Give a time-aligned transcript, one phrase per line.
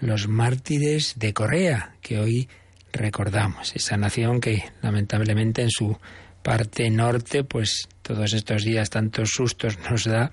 [0.00, 2.48] los mártires de Corea, que hoy
[2.92, 3.74] recordamos.
[3.74, 5.98] Esa nación que lamentablemente en su
[6.42, 10.32] parte norte, pues todos estos días tantos sustos nos da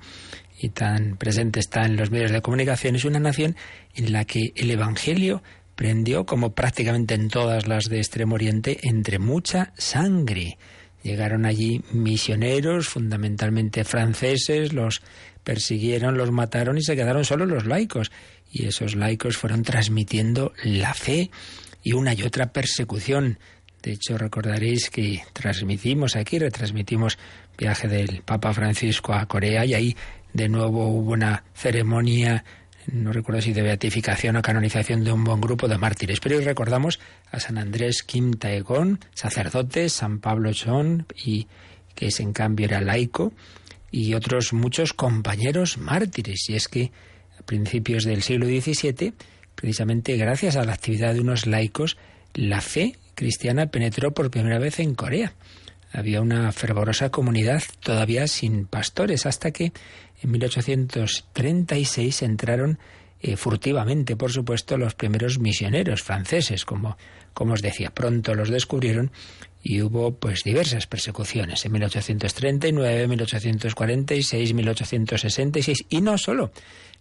[0.59, 2.95] y tan presente está en los medios de comunicación.
[2.95, 3.55] Es una nación
[3.95, 5.41] en la que el Evangelio
[5.76, 10.58] prendió, como prácticamente en todas las de Extremo Oriente, entre mucha sangre.
[11.03, 15.02] Llegaron allí misioneros, fundamentalmente franceses, los
[15.45, 18.11] persiguieron, los mataron y se quedaron solo los laicos.
[18.52, 21.30] Y esos laicos fueron transmitiendo la fe
[21.83, 23.39] y una y otra persecución.
[23.81, 27.17] De hecho, recordaréis que transmitimos aquí, retransmitimos
[27.58, 29.97] viaje del Papa Francisco a Corea y ahí
[30.33, 32.44] de nuevo hubo una ceremonia
[32.92, 36.44] no recuerdo si de beatificación o canonización de un buen grupo de mártires, pero hoy
[36.44, 37.00] recordamos
[37.31, 41.47] a San Andrés Kim Taegong, sacerdote, San Pablo Chon, y
[41.95, 43.33] que es en cambio era laico,
[43.92, 46.50] y otros muchos compañeros mártires.
[46.50, 46.92] Y es que
[47.50, 49.14] principios del siglo XVII,
[49.55, 51.97] precisamente gracias a la actividad de unos laicos,
[52.36, 55.33] la fe cristiana penetró por primera vez en Corea.
[55.92, 59.73] Había una fervorosa comunidad todavía sin pastores, hasta que
[60.22, 62.77] en 1836 entraron
[63.20, 66.97] eh, furtivamente, por supuesto, los primeros misioneros franceses, como,
[67.33, 67.89] como os decía.
[67.89, 69.11] Pronto los descubrieron
[69.64, 76.52] y hubo pues diversas persecuciones en 1839, 1846, 1866 y no solo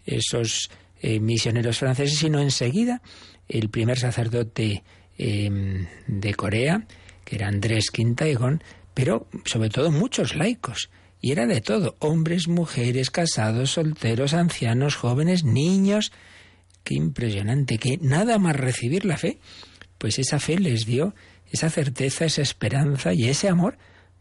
[0.09, 0.71] esos
[1.01, 3.03] eh, misioneros franceses, sino enseguida
[3.49, 4.83] el primer sacerdote
[5.17, 6.87] em, de Corea,
[7.25, 8.63] que era Andrés Quintaegón,
[8.95, 10.91] pero sobre todo muchos laicos.
[11.21, 16.13] Y era de todo, hombres, mujeres, casados, solteros, ancianos, jóvenes, niños.
[16.85, 19.39] Qué impresionante, que nada más recibir la fe,
[19.99, 21.15] pues esa fe les dio
[21.51, 23.79] esa certeza, esa esperanza y ese amor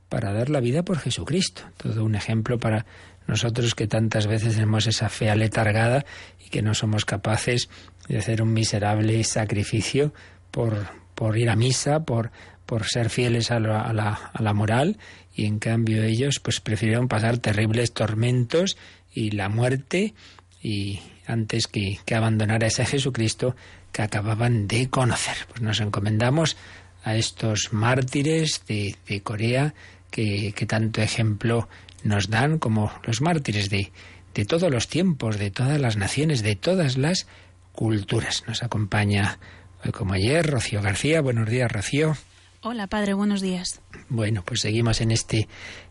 [0.10, 1.64] para dar la vida por Jesucristo.
[1.78, 2.86] Todo un ejemplo para
[3.28, 6.06] nosotros que tantas veces tenemos esa fe aletargada
[6.44, 7.70] y que no somos capaces
[8.08, 10.14] de hacer un miserable sacrificio
[10.52, 12.32] por, por ir a misa, por,
[12.66, 14.98] por ser fieles a la, a, la, a la moral
[15.36, 18.78] y en cambio ellos pues prefirieron pasar terribles tormentos
[19.14, 20.14] y la muerte
[20.62, 23.56] y antes que, que abandonar a ese Jesucristo
[23.92, 25.36] que acababan de conocer.
[25.50, 26.58] Pues nos encomendamos
[27.04, 29.74] a estos mártires de, de Corea
[30.12, 31.68] que, que, tanto ejemplo
[32.04, 33.92] nos dan como los mártires de,
[34.34, 37.28] de todos los tiempos, de todas las naciones, de todas las
[37.72, 38.44] culturas.
[38.48, 39.40] Nos acompaña
[39.84, 41.22] hoy como ayer Rocío García.
[41.22, 42.16] Buenos días, Rocío.
[42.62, 43.82] Hola, padre, buenos días.
[44.10, 45.48] Bueno, pues seguimos en este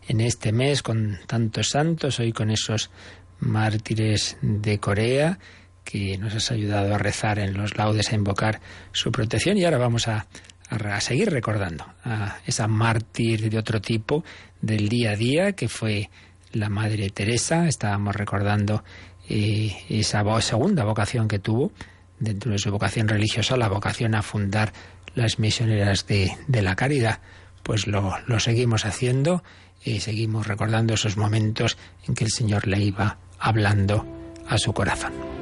[0.07, 2.91] en este mes con tantos santos, hoy con esos
[3.39, 5.39] mártires de Corea
[5.83, 8.59] que nos has ayudado a rezar en los laudes, a invocar
[8.91, 10.27] su protección y ahora vamos a,
[10.69, 14.23] a, seguir recordando a esa mártir de otro tipo
[14.61, 16.09] del día a día que fue
[16.51, 17.67] la Madre Teresa.
[17.67, 18.83] Estábamos recordando
[19.29, 21.71] eh, esa segunda vocación que tuvo
[22.19, 24.73] dentro de su vocación religiosa, la vocación a fundar
[25.15, 27.19] las misioneras de, de la caridad,
[27.63, 29.43] pues lo, lo seguimos haciendo
[29.83, 34.05] y seguimos recordando esos momentos en que el Señor le iba hablando
[34.47, 35.36] a su corazón.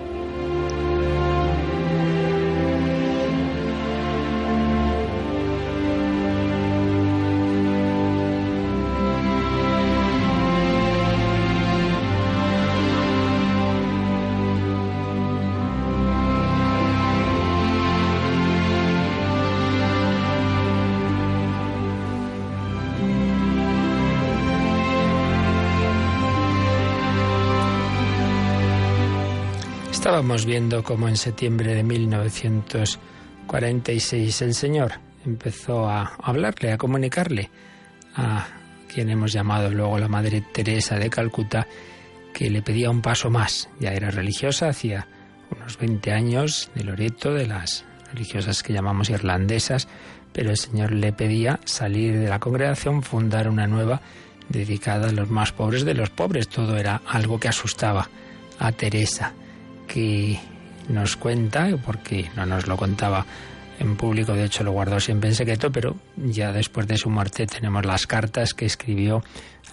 [30.16, 34.94] Estábamos viendo cómo en septiembre de 1946 el Señor
[35.26, 37.50] empezó a hablarle, a comunicarle
[38.16, 38.48] a
[38.88, 41.68] quien hemos llamado luego la Madre Teresa de Calcuta,
[42.34, 43.68] que le pedía un paso más.
[43.82, 45.06] Ya era religiosa, hacía
[45.52, 47.84] unos 20 años de Loreto, de las
[48.14, 49.90] religiosas que llamamos irlandesas,
[50.32, 54.00] pero el Señor le pedía salir de la congregación, fundar una nueva
[54.48, 56.48] dedicada a los más pobres de los pobres.
[56.48, 58.10] Todo era algo que asustaba
[58.60, 59.34] a Teresa
[59.88, 60.40] que
[60.90, 63.26] nos cuenta, porque no nos lo contaba
[63.80, 67.46] en público, de hecho lo guardó siempre en secreto, pero ya después de su muerte
[67.46, 69.24] tenemos las cartas que escribió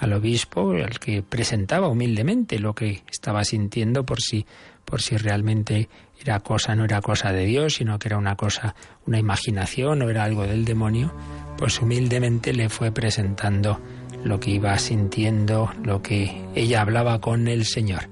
[0.00, 4.44] al obispo, al que presentaba humildemente lo que estaba sintiendo por si
[4.84, 5.88] por si realmente
[6.20, 8.74] era cosa, no era cosa de Dios, sino que era una cosa,
[9.06, 11.14] una imaginación o era algo del demonio,
[11.56, 13.80] pues humildemente le fue presentando
[14.24, 18.11] lo que iba sintiendo, lo que ella hablaba con el Señor.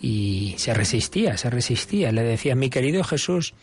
[0.00, 2.12] Y se resistía, se resistía.
[2.12, 3.54] Le decía, mi querido Jesús,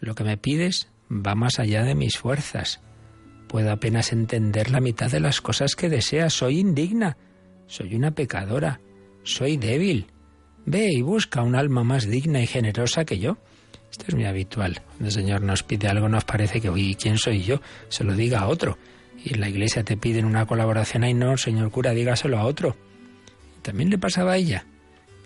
[0.00, 2.80] lo que me pides va más allá de mis fuerzas.
[3.48, 6.32] Puedo apenas entender la mitad de las cosas que deseas.
[6.32, 7.16] Soy indigna.
[7.66, 8.80] Soy una pecadora.
[9.24, 10.06] Soy débil.
[10.66, 13.38] Ve y busca un alma más digna y generosa que yo.
[13.90, 14.82] Esto es muy habitual.
[14.86, 17.60] Cuando el Señor nos pide algo nos parece que, uy, ¿quién soy yo?
[17.88, 18.78] Se lo diga a otro.
[19.24, 22.76] Y en la iglesia te piden una colaboración, ay no, señor cura, dígaselo a otro.
[23.62, 24.64] También le pasaba a ella.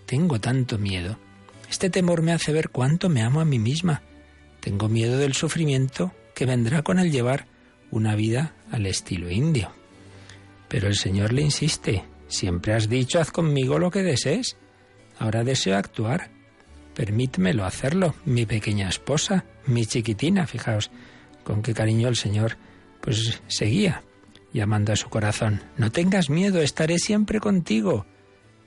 [0.06, 1.18] Tengo tanto miedo.
[1.70, 4.02] Este temor me hace ver cuánto me amo a mí misma.
[4.60, 7.46] Tengo miedo del sufrimiento que vendrá con el llevar
[7.90, 9.72] una vida al estilo indio.
[10.68, 14.56] Pero el Señor le insiste, siempre has dicho, haz conmigo lo que desees.
[15.18, 16.30] Ahora deseo actuar.
[16.94, 20.90] Permítmelo hacerlo, mi pequeña esposa, mi chiquitina, fijaos
[21.42, 22.56] con qué cariño el Señor
[23.00, 24.02] pues seguía
[24.52, 25.60] llamando a su corazón.
[25.76, 28.06] No tengas miedo, estaré siempre contigo.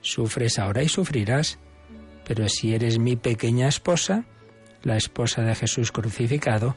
[0.02, 1.60] Sufres ahora y sufrirás,
[2.26, 4.26] pero si eres mi pequeña esposa,
[4.84, 6.76] la esposa de Jesús crucificado,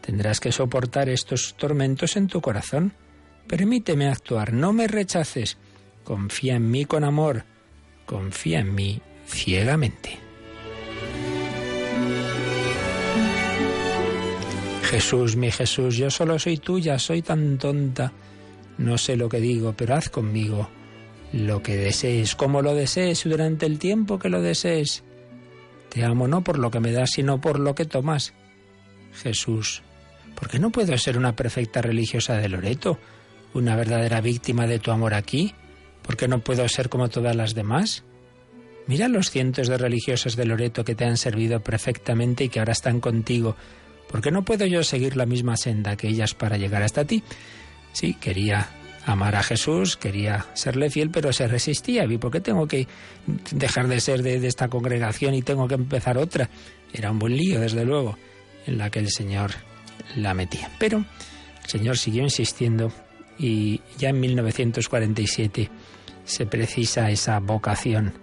[0.00, 2.94] tendrás que soportar estos tormentos en tu corazón.
[3.46, 5.58] Permíteme actuar, no me rechaces.
[6.04, 7.44] Confía en mí con amor,
[8.04, 10.18] confía en mí ciegamente.
[14.84, 18.12] Jesús, mi Jesús, yo solo soy tuya, soy tan tonta.
[18.78, 20.70] No sé lo que digo, pero haz conmigo
[21.32, 25.02] lo que desees, como lo desees durante el tiempo que lo desees.
[25.88, 28.34] Te amo no por lo que me das, sino por lo que tomas.
[29.12, 29.82] Jesús,
[30.34, 32.98] ¿por qué no puedo ser una perfecta religiosa de Loreto,
[33.54, 35.54] una verdadera víctima de tu amor aquí?
[36.02, 38.04] ¿Por qué no puedo ser como todas las demás?
[38.86, 42.72] Mira los cientos de religiosas de Loreto que te han servido perfectamente y que ahora
[42.72, 43.56] están contigo.
[44.08, 47.24] ¿Por qué no puedo yo seguir la misma senda que ellas para llegar hasta ti?
[47.92, 48.68] Sí, quería
[49.06, 52.04] amar a Jesús, quería serle fiel, pero se resistía.
[52.04, 52.86] ¿Y por qué tengo que
[53.52, 56.50] dejar de ser de, de, esta congregación y tengo que empezar otra?
[56.92, 58.18] Era un buen lío, desde luego,
[58.66, 59.52] en la que el Señor
[60.16, 60.70] la metía.
[60.78, 62.92] Pero el Señor siguió insistiendo
[63.38, 65.70] y ya en 1947
[66.24, 68.14] se precisa esa vocación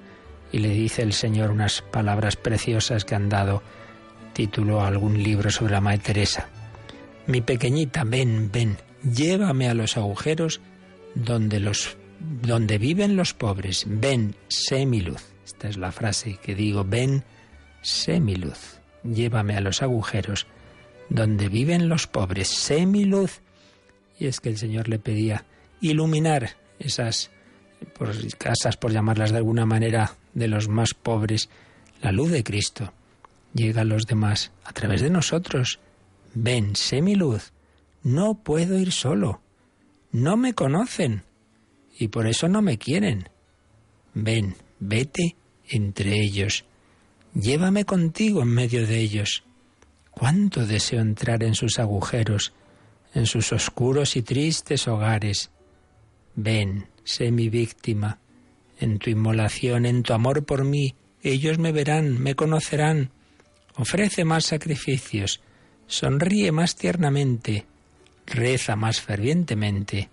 [0.51, 3.63] y le dice el Señor unas palabras preciosas que han dado
[4.33, 6.47] título a algún libro sobre la Madre Teresa.
[7.25, 10.61] Mi pequeñita, ven, ven, llévame a los agujeros
[11.15, 13.85] donde los donde viven los pobres.
[13.87, 15.33] Ven, sé mi luz.
[15.45, 17.23] Esta es la frase que digo, ven,
[17.81, 18.79] sé mi luz.
[19.03, 20.47] Llévame a los agujeros
[21.09, 23.41] donde viven los pobres, sé mi luz.
[24.17, 25.45] Y es que el Señor le pedía
[25.81, 27.29] iluminar esas
[28.37, 31.49] casas, por llamarlas de alguna manera, de los más pobres,
[32.01, 32.93] la luz de Cristo
[33.53, 35.79] llega a los demás a través de nosotros.
[36.33, 37.53] Ven, sé mi luz.
[38.01, 39.41] No puedo ir solo.
[40.13, 41.23] No me conocen
[41.97, 43.29] y por eso no me quieren.
[44.13, 45.35] Ven, vete
[45.67, 46.65] entre ellos.
[47.33, 49.43] Llévame contigo en medio de ellos.
[50.11, 52.53] Cuánto deseo entrar en sus agujeros,
[53.15, 55.49] en sus oscuros y tristes hogares.
[56.35, 58.19] Ven, sé mi víctima.
[58.79, 63.09] En tu inmolación, en tu amor por mí, ellos me verán, me conocerán.
[63.77, 65.41] Ofrece más sacrificios,
[65.87, 67.65] sonríe más tiernamente,
[68.33, 70.09] reza más fervientemente,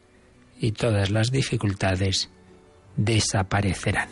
[0.61, 2.31] y todas las dificultades
[2.97, 4.09] desaparecerán.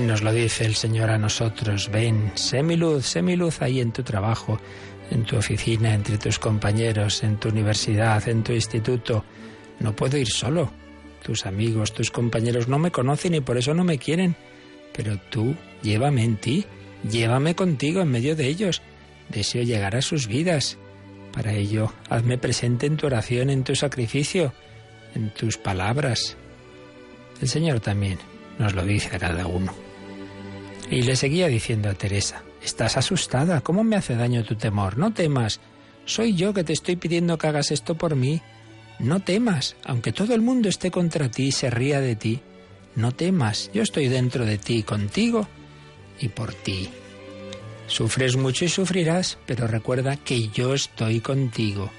[0.00, 3.78] Nos lo dice el Señor a nosotros, ven, sé mi luz, sé mi luz ahí
[3.78, 4.58] en tu trabajo,
[5.10, 9.22] en tu oficina, entre tus compañeros, en tu universidad, en tu instituto.
[9.80, 10.72] No puedo ir solo.
[11.22, 14.34] Tus amigos, tus compañeros no me conocen y por eso no me quieren.
[14.94, 16.64] Pero tú, llévame en ti,
[17.08, 18.80] llévame contigo en medio de ellos.
[19.28, 20.78] Deseo llegar a sus vidas.
[21.32, 24.54] Para ello, hazme presente en tu oración, en tu sacrificio,
[25.14, 26.38] en tus palabras.
[27.42, 28.18] El Señor también
[28.62, 29.74] nos lo dice a cada uno.
[30.88, 34.98] Y le seguía diciendo a Teresa, estás asustada, ¿cómo me hace daño tu temor?
[34.98, 35.58] No temas,
[36.04, 38.40] soy yo que te estoy pidiendo que hagas esto por mí.
[39.00, 42.40] No temas, aunque todo el mundo esté contra ti y se ría de ti,
[42.94, 45.48] no temas, yo estoy dentro de ti, contigo
[46.20, 46.88] y por ti.
[47.88, 51.90] Sufres mucho y sufrirás, pero recuerda que yo estoy contigo.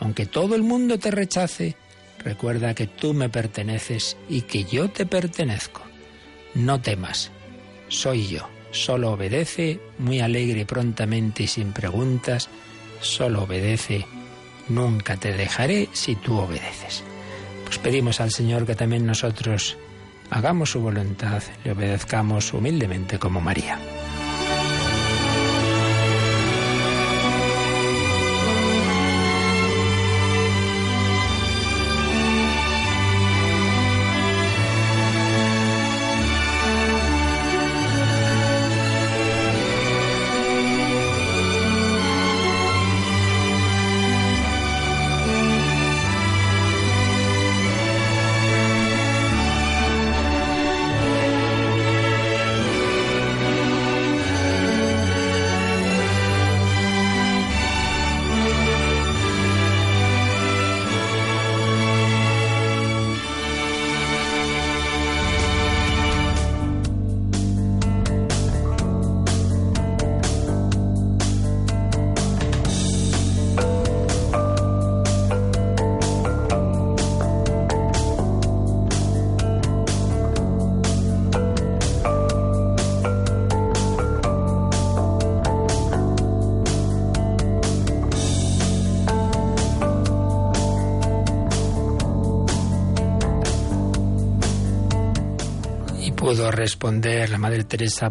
[0.00, 1.76] Aunque todo el mundo te rechace,
[2.24, 5.85] recuerda que tú me perteneces y que yo te pertenezco.
[6.56, 7.30] No temas,
[7.88, 8.48] soy yo.
[8.70, 12.48] Solo obedece, muy alegre prontamente y sin preguntas.
[13.00, 14.06] Solo obedece,
[14.68, 17.04] nunca te dejaré si tú obedeces.
[17.64, 19.76] Pues pedimos al Señor que también nosotros
[20.30, 23.78] hagamos su voluntad, le obedezcamos humildemente como María.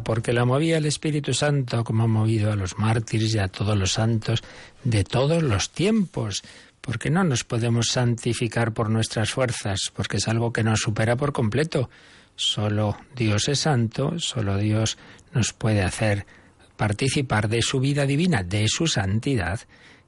[0.03, 3.77] Porque la movía el Espíritu Santo como ha movido a los mártires y a todos
[3.77, 4.43] los santos
[4.83, 6.43] de todos los tiempos.
[6.81, 11.33] Porque no nos podemos santificar por nuestras fuerzas, porque es algo que nos supera por
[11.33, 11.89] completo.
[12.35, 14.97] Solo Dios es santo, solo Dios
[15.33, 16.25] nos puede hacer
[16.77, 19.61] participar de su vida divina, de su santidad.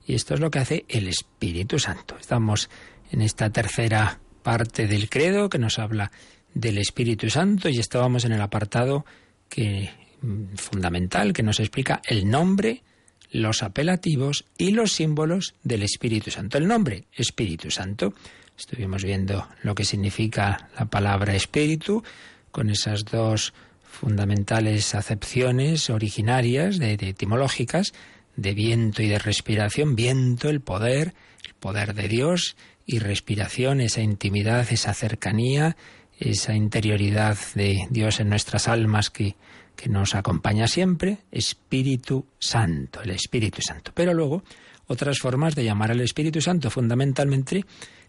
[0.06, 2.16] Y esto es lo que hace el Espíritu Santo.
[2.20, 2.70] Estamos
[3.12, 6.12] en esta tercera parte del credo que nos habla
[6.54, 9.06] del Espíritu Santo y estábamos en el apartado
[9.50, 9.90] que
[10.22, 12.84] mm, fundamental que nos explica el nombre,
[13.32, 16.58] los apelativos y los símbolos del Espíritu Santo.
[16.58, 18.14] El nombre, Espíritu Santo.
[18.58, 22.04] Estuvimos viendo lo que significa la palabra espíritu
[22.52, 27.94] con esas dos fundamentales acepciones originarias, de, etimológicas,
[28.36, 29.96] de viento y de respiración.
[29.96, 31.14] Viento, el poder,
[31.46, 35.76] el poder de Dios, y respiración, esa intimidad, esa cercanía,
[36.20, 39.36] esa interioridad de Dios en nuestras almas que,
[39.76, 43.92] que nos acompaña siempre, Espíritu Santo, el Espíritu Santo.
[43.94, 44.44] Pero luego,
[44.88, 47.64] otras formas de llamar al Espíritu Santo, fundamentalmente,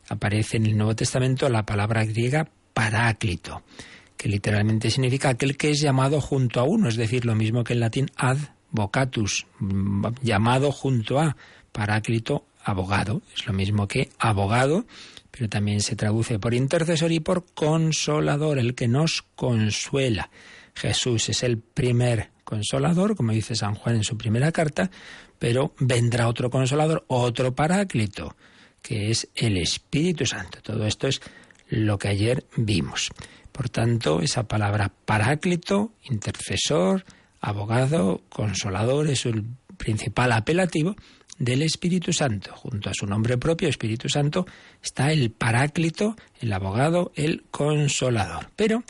[0.09, 3.62] aparece en el Nuevo Testamento la palabra griega paráclito,
[4.17, 7.75] que literalmente significa aquel que es llamado junto a uno, es decir, lo mismo que
[7.75, 8.38] en latín ad
[8.71, 9.47] vocatus,
[10.23, 11.37] llamado junto a,
[11.73, 14.85] paráclito, abogado, es lo mismo que abogado
[15.38, 20.30] pero también se traduce por intercesor y por consolador, el que nos consuela.
[20.75, 24.90] Jesús es el primer consolador, como dice San Juan en su primera carta,
[25.38, 28.35] pero vendrá otro consolador, otro paráclito,
[28.83, 30.59] que es el Espíritu Santo.
[30.61, 31.21] Todo esto es
[31.68, 33.11] lo que ayer vimos.
[33.52, 37.04] Por tanto, esa palabra paráclito, intercesor,
[37.40, 39.45] abogado, consolador, es el
[39.76, 40.97] principal apelativo
[41.38, 42.52] del Espíritu Santo.
[42.54, 44.47] Junto a su nombre propio, Espíritu Santo,
[44.83, 48.50] está el Paráclito, el abogado, el consolador.
[48.57, 48.83] Pero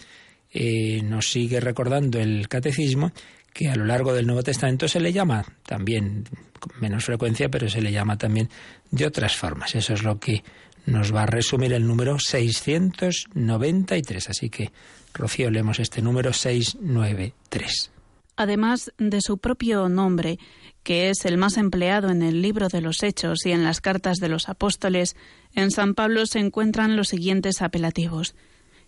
[0.52, 3.12] eh, nos sigue recordando el catecismo
[3.52, 6.24] que a lo largo del Nuevo Testamento se le llama también,
[6.58, 8.48] con menos frecuencia, pero se le llama también
[8.90, 9.74] de otras formas.
[9.74, 10.42] Eso es lo que
[10.86, 14.30] nos va a resumir el número 693.
[14.30, 14.70] Así que,
[15.12, 17.90] Rocío, leemos este número 693.
[18.38, 20.38] Además de su propio nombre,
[20.84, 24.18] que es el más empleado en el libro de los Hechos y en las cartas
[24.18, 25.16] de los apóstoles,
[25.56, 28.36] en San Pablo se encuentran los siguientes apelativos.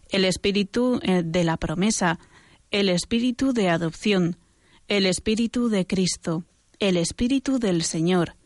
[0.08, 2.20] El espíritu eh, de la promesa,
[2.70, 4.36] el espíritu de adopción,
[4.86, 6.44] el espíritu de Cristo,
[6.78, 8.36] el espíritu del Señor,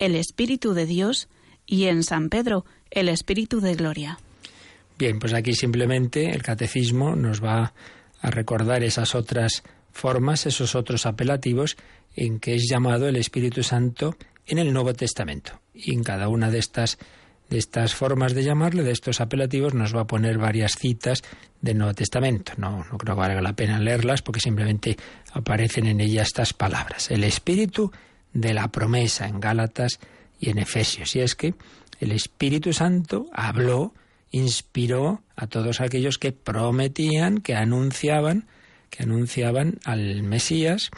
[0.00, 1.28] el espíritu de Dios
[1.66, 4.18] y en San Pedro, el espíritu de gloria.
[4.98, 7.74] Bien, pues aquí simplemente el catecismo nos va
[8.20, 9.62] a recordar esas otras
[9.98, 11.76] formas, esos otros apelativos
[12.14, 15.60] en que es llamado el Espíritu Santo en el Nuevo Testamento.
[15.74, 16.98] Y en cada una de estas,
[17.50, 21.22] de estas formas de llamarle, de estos apelativos, nos va a poner varias citas
[21.60, 22.52] del Nuevo Testamento.
[22.56, 24.96] No, no creo que valga la pena leerlas porque simplemente
[25.32, 27.10] aparecen en ellas estas palabras.
[27.10, 27.90] El Espíritu
[28.32, 29.98] de la promesa en Gálatas
[30.38, 31.16] y en Efesios.
[31.16, 31.54] Y es que
[32.00, 33.92] el Espíritu Santo habló
[34.30, 38.46] inspiró a todos aquellos que prometían, que anunciaban,
[38.90, 40.90] que anunciaban al Mesías.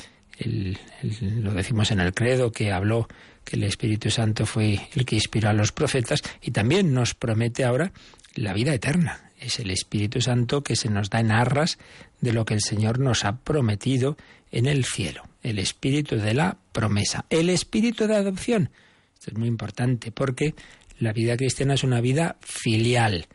[0.43, 3.09] lo decimos en el credo que habló
[3.45, 7.65] que el Espíritu Santo fue el que inspiró a los profetas y también nos promete
[7.65, 7.93] ahora
[8.35, 9.31] la vida eterna.
[9.39, 11.79] Es el Espíritu Santo que se nos da en arras
[12.21, 14.17] de lo que el Señor nos ha prometido
[14.53, 15.25] en el cielo.
[15.43, 17.25] El Espíritu de la promesa.
[17.31, 18.71] El Espíritu de adopción.
[19.15, 20.55] Esto es muy importante porque
[20.99, 23.27] la vida cristiana es una vida filial.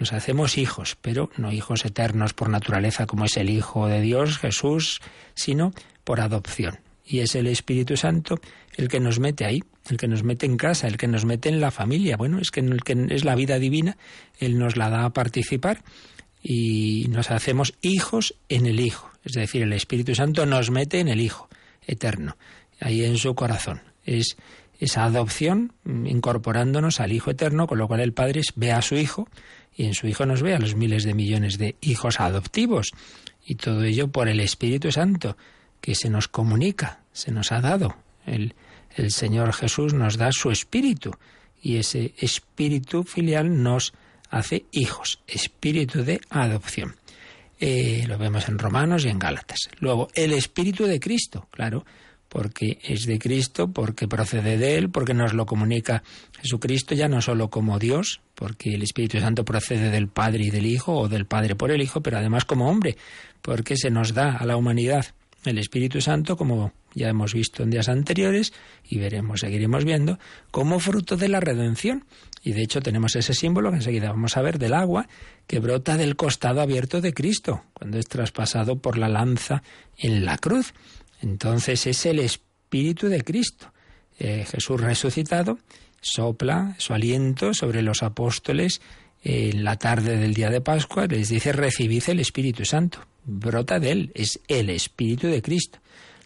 [0.00, 4.38] Nos hacemos hijos, pero no hijos eternos por naturaleza como es el Hijo de Dios,
[4.38, 5.02] Jesús,
[5.34, 6.80] sino por adopción.
[7.04, 8.40] Y es el Espíritu Santo
[8.78, 11.50] el que nos mete ahí, el que nos mete en casa, el que nos mete
[11.50, 12.16] en la familia.
[12.16, 13.98] Bueno, es que, el que es la vida divina,
[14.38, 15.82] Él nos la da a participar
[16.42, 19.10] y nos hacemos hijos en el Hijo.
[19.22, 21.50] Es decir, el Espíritu Santo nos mete en el Hijo
[21.86, 22.38] eterno,
[22.80, 23.82] ahí en su corazón.
[24.06, 24.38] Es
[24.78, 29.28] esa adopción incorporándonos al Hijo Eterno, con lo cual el Padre ve a su Hijo
[29.76, 32.92] y en su Hijo nos ve a los miles de millones de hijos adoptivos.
[33.44, 35.36] Y todo ello por el Espíritu Santo,
[35.80, 37.96] que se nos comunica, se nos ha dado.
[38.26, 38.54] El,
[38.96, 41.12] el Señor Jesús nos da su Espíritu
[41.62, 43.92] y ese Espíritu filial nos
[44.30, 46.96] hace hijos, Espíritu de adopción.
[47.58, 49.68] Eh, lo vemos en Romanos y en Gálatas.
[49.80, 51.84] Luego, el Espíritu de Cristo, claro,
[52.28, 56.02] porque es de Cristo, porque procede de Él, porque nos lo comunica
[56.40, 60.64] Jesucristo ya no solo como Dios, porque el Espíritu Santo procede del Padre y del
[60.64, 62.96] Hijo, o del Padre por el Hijo, pero además como hombre,
[63.42, 65.04] porque se nos da a la humanidad
[65.44, 70.18] el Espíritu Santo, como ya hemos visto en días anteriores, y veremos, seguiremos viendo,
[70.50, 72.06] como fruto de la redención.
[72.42, 75.06] Y de hecho tenemos ese símbolo que enseguida vamos a ver del agua
[75.46, 79.62] que brota del costado abierto de Cristo, cuando es traspasado por la lanza
[79.98, 80.72] en la cruz.
[81.20, 83.70] Entonces es el Espíritu de Cristo.
[84.18, 85.58] Eh, Jesús resucitado
[86.00, 88.80] sopla su aliento sobre los apóstoles
[89.22, 93.06] en la tarde del día de Pascua, les dice recibid el Espíritu Santo.
[93.24, 95.78] Brota de él, es el Espíritu de Cristo.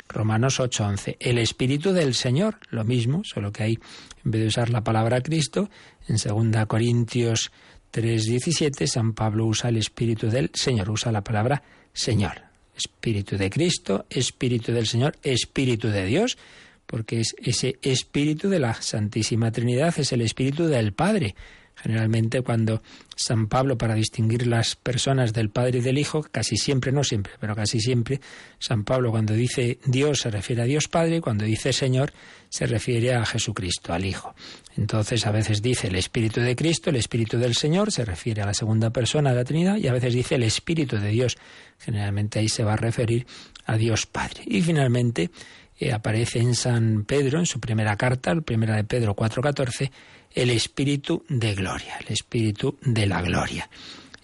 [0.08, 1.16] Romanos 8:11.
[1.18, 3.78] El Espíritu del Señor, lo mismo, solo que ahí,
[4.24, 5.70] en vez de usar la palabra Cristo,
[6.08, 7.50] en 2 Corintios
[7.90, 12.42] 3:17, San Pablo usa el Espíritu del Señor, usa la palabra Señor.
[12.76, 16.36] Espíritu de Cristo, Espíritu del Señor, Espíritu de Dios,
[16.86, 21.34] porque es ese Espíritu de la Santísima Trinidad, es el Espíritu del Padre.
[21.76, 22.82] Generalmente cuando
[23.16, 27.32] San Pablo, para distinguir las personas del Padre y del Hijo, casi siempre, no siempre,
[27.40, 28.20] pero casi siempre,
[28.58, 32.12] San Pablo cuando dice Dios se refiere a Dios Padre, cuando dice Señor
[32.48, 34.34] se refiere a Jesucristo, al Hijo.
[34.76, 38.46] Entonces a veces dice el Espíritu de Cristo, el Espíritu del Señor, se refiere a
[38.46, 41.36] la segunda persona de la Trinidad, y a veces dice el Espíritu de Dios.
[41.80, 43.26] Generalmente ahí se va a referir
[43.66, 44.42] a Dios Padre.
[44.46, 45.30] Y finalmente
[45.78, 49.90] eh, aparece en San Pedro, en su primera carta, la primera de Pedro 4.14,
[50.32, 53.68] el espíritu de gloria, el espíritu de la gloria.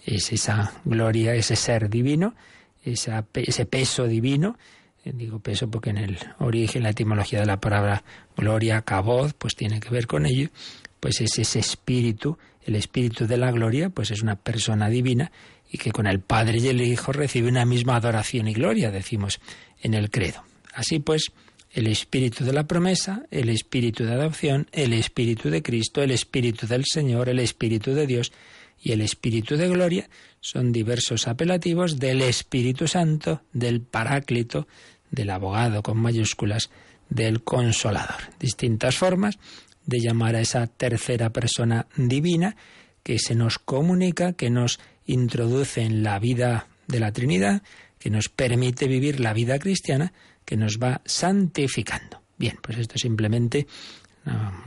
[0.05, 2.33] Es esa gloria, ese ser divino,
[2.83, 4.57] ese peso divino,
[5.03, 8.03] eh, digo peso porque en el origen, la etimología de la palabra
[8.35, 10.49] gloria, caboz, pues tiene que ver con ello,
[10.99, 15.31] pues es ese espíritu, el espíritu de la gloria, pues es una persona divina
[15.69, 19.39] y que con el Padre y el Hijo recibe una misma adoración y gloria, decimos
[19.81, 20.43] en el credo.
[20.73, 21.31] Así pues,
[21.71, 26.67] el espíritu de la promesa, el espíritu de adopción, el espíritu de Cristo, el espíritu
[26.67, 28.31] del Señor, el espíritu de Dios
[28.81, 34.67] y el espíritu de gloria son diversos apelativos del Espíritu Santo, del Paráclito,
[35.11, 36.71] del abogado con mayúsculas,
[37.09, 38.33] del consolador.
[38.39, 39.37] Distintas formas
[39.85, 42.55] de llamar a esa tercera persona divina
[43.03, 47.61] que se nos comunica, que nos introduce en la vida de la Trinidad,
[47.99, 50.13] que nos permite vivir la vida cristiana
[50.45, 52.21] que nos va santificando.
[52.37, 53.67] Bien, pues esto es simplemente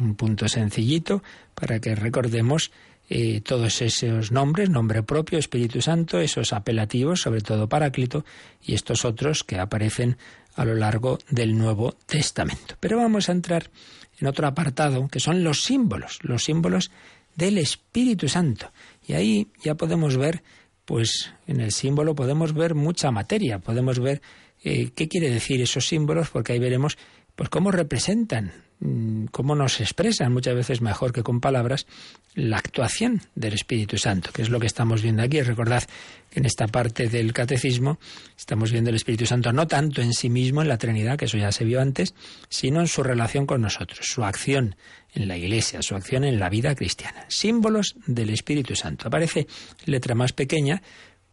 [0.00, 1.22] un punto sencillito
[1.54, 2.72] para que recordemos
[3.10, 8.24] eh, todos esos nombres, nombre propio, Espíritu Santo, esos apelativos, sobre todo Paráclito,
[8.62, 10.16] y estos otros que aparecen
[10.56, 12.76] a lo largo del Nuevo Testamento.
[12.80, 13.70] Pero vamos a entrar
[14.18, 16.90] en otro apartado, que son los símbolos, los símbolos
[17.36, 18.72] del Espíritu Santo.
[19.06, 20.42] Y ahí ya podemos ver,
[20.84, 24.22] pues en el símbolo podemos ver mucha materia, podemos ver
[24.64, 26.96] eh, qué quiere decir esos símbolos, porque ahí veremos
[27.36, 31.86] pues cómo representan, mm, cómo nos expresan muchas veces mejor que con palabras
[32.34, 35.42] la actuación del Espíritu Santo, que es lo que estamos viendo aquí.
[35.42, 35.84] Recordad
[36.30, 37.98] que en esta parte del catecismo
[38.36, 41.38] estamos viendo el Espíritu Santo no tanto en sí mismo, en la Trinidad, que eso
[41.38, 42.14] ya se vio antes,
[42.48, 44.76] sino en su relación con nosotros, su acción
[45.12, 47.24] en la Iglesia, su acción en la vida cristiana.
[47.28, 49.08] Símbolos del Espíritu Santo.
[49.08, 49.46] Aparece
[49.84, 50.82] letra más pequeña,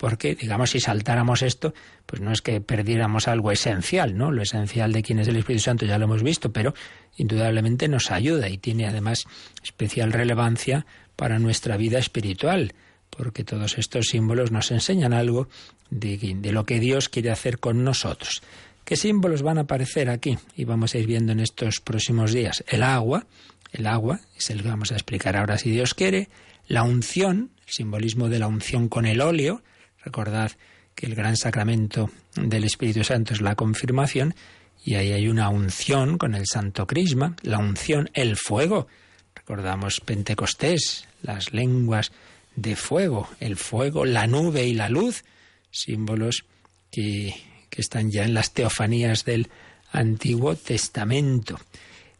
[0.01, 1.75] porque, digamos, si saltáramos esto,
[2.07, 4.31] pues no es que perdiéramos algo esencial, ¿no?
[4.31, 6.73] Lo esencial de quién es el Espíritu Santo ya lo hemos visto, pero
[7.17, 9.25] indudablemente nos ayuda y tiene además
[9.63, 12.73] especial relevancia para nuestra vida espiritual,
[13.11, 15.49] porque todos estos símbolos nos enseñan algo
[15.91, 18.41] de, lo que Dios quiere hacer con nosotros.
[18.83, 20.39] ¿Qué símbolos van a aparecer aquí?
[20.55, 22.63] Y vamos a ir viendo en estos próximos días.
[22.67, 23.27] El agua,
[23.71, 26.27] el agua, es el que vamos a explicar ahora si Dios quiere.
[26.67, 29.61] La unción, el simbolismo de la unción con el óleo.
[30.03, 30.51] Recordad
[30.95, 34.35] que el gran sacramento del Espíritu Santo es la confirmación
[34.83, 38.87] y ahí hay una unción con el Santo Crisma, la unción, el fuego.
[39.35, 42.11] Recordamos Pentecostés, las lenguas
[42.55, 45.23] de fuego, el fuego, la nube y la luz,
[45.69, 46.45] símbolos
[46.91, 47.35] que,
[47.69, 49.49] que están ya en las teofanías del
[49.91, 51.59] Antiguo Testamento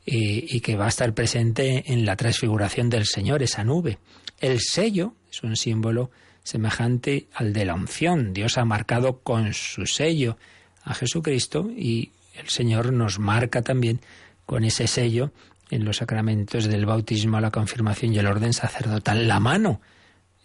[0.06, 3.98] y, y que va a estar presente en la transfiguración del Señor, esa nube.
[4.40, 6.12] El sello es un símbolo
[6.44, 8.34] semejante al de la unción.
[8.34, 10.38] Dios ha marcado con su sello
[10.84, 14.00] a Jesucristo y el Señor nos marca también
[14.46, 15.32] con ese sello
[15.70, 19.28] en los sacramentos del bautismo, la confirmación y el orden sacerdotal.
[19.28, 19.82] La mano,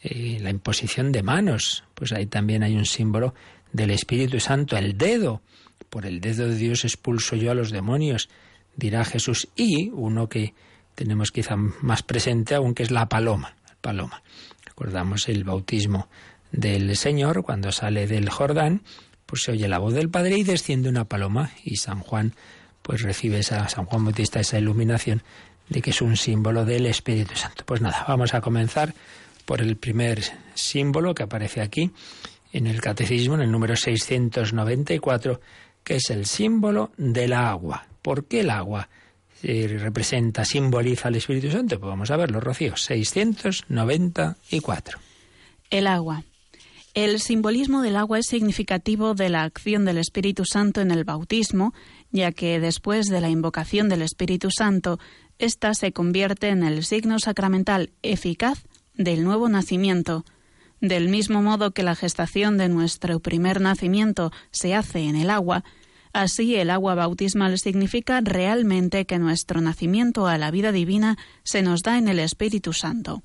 [0.03, 3.35] eh, la imposición de manos, pues ahí también hay un símbolo
[3.73, 4.77] del Espíritu Santo.
[4.77, 5.43] El dedo,
[5.91, 8.29] por el dedo de Dios expulso yo a los demonios,
[8.77, 9.49] dirá Jesús.
[9.57, 10.55] Y uno que
[10.95, 13.57] tenemos quizá más presente aún, que es la paloma.
[13.81, 14.23] paloma.
[14.79, 16.07] Recordamos el bautismo
[16.53, 18.83] del Señor cuando sale del Jordán,
[19.25, 22.35] pues se oye la voz del Padre y desciende una paloma y San Juan
[22.83, 25.23] pues recibe esa San Juan Bautista esa iluminación
[25.71, 27.65] de que es un símbolo del Espíritu Santo.
[27.65, 28.93] Pues nada, vamos a comenzar
[29.47, 30.23] por el primer
[30.55, 31.91] símbolo que aparece aquí
[32.53, 35.41] en el Catecismo, en el número 694,
[35.85, 37.87] que es el símbolo del agua.
[38.03, 38.91] ¿Por qué el agua
[39.47, 41.79] representa, simboliza al Espíritu Santo?
[41.79, 42.77] Pues vamos a verlo, Rocío.
[42.77, 44.99] 694.
[45.71, 46.25] El agua.
[46.95, 51.75] El simbolismo del agua es significativo de la acción del Espíritu Santo en el bautismo,
[52.11, 54.99] ya que después de la invocación del Espíritu Santo,
[55.39, 60.25] ésta se convierte en el signo sacramental eficaz del nuevo nacimiento.
[60.81, 65.65] Del mismo modo que la gestación de nuestro primer nacimiento se hace en el agua,
[66.17, 71.83] Así, el agua bautismal significa realmente que nuestro nacimiento a la vida divina se nos
[71.83, 73.23] da en el Espíritu Santo.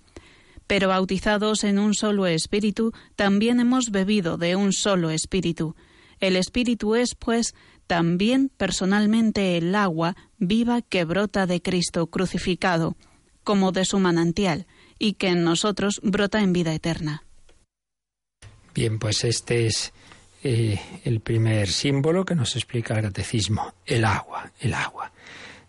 [0.68, 5.74] Pero bautizados en un solo Espíritu, también hemos bebido de un solo Espíritu.
[6.20, 7.56] El Espíritu es, pues,
[7.88, 12.98] también personalmente el agua viva que brota de Cristo crucificado,
[13.46, 14.68] como de su manantial,
[15.00, 17.24] y que en nosotros brota en vida eterna.
[18.76, 19.94] Bien, pues este es
[20.44, 25.12] eh, el primer símbolo que nos explica el catecismo, el agua, el agua.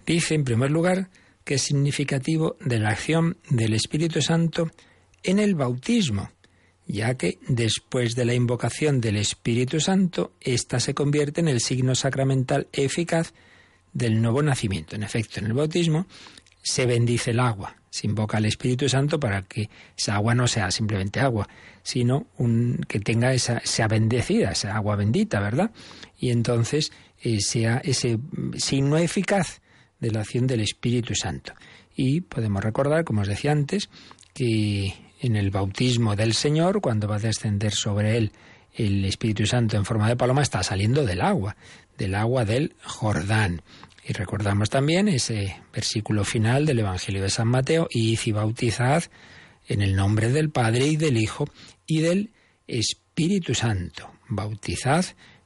[0.06, 1.08] Dice, en primer lugar,
[1.44, 4.70] que es significativo de la acción del Espíritu Santo
[5.22, 6.30] en el bautismo,
[6.87, 11.94] ya que después de la invocación del Espíritu Santo, ésta se convierte en el signo
[11.94, 13.32] sacramental eficaz
[13.92, 14.96] del nuevo nacimiento.
[14.96, 16.06] En efecto, en el bautismo
[16.62, 20.70] se bendice el agua, se invoca al Espíritu Santo para que esa agua no sea
[20.70, 21.46] simplemente agua,
[21.83, 22.26] sino
[22.88, 25.70] que tenga esa, sea bendecida, esa agua bendita, ¿verdad?
[26.18, 28.18] Y entonces eh, sea ese
[28.57, 29.61] signo eficaz
[30.00, 31.52] de la acción del Espíritu Santo.
[31.94, 33.90] Y podemos recordar, como os decía antes,
[34.33, 38.33] que en el bautismo del Señor, cuando va a descender sobre él
[38.72, 41.57] el Espíritu Santo en forma de paloma, está saliendo del agua,
[41.98, 43.61] del agua del Jordán.
[44.04, 49.04] Y recordamos también ese versículo final del Evangelio de San Mateo, y y bautizad
[49.68, 51.48] en el nombre del Padre y del Hijo
[51.86, 52.30] y del
[52.66, 54.10] Espíritu Santo.
[54.28, 55.04] Bautizad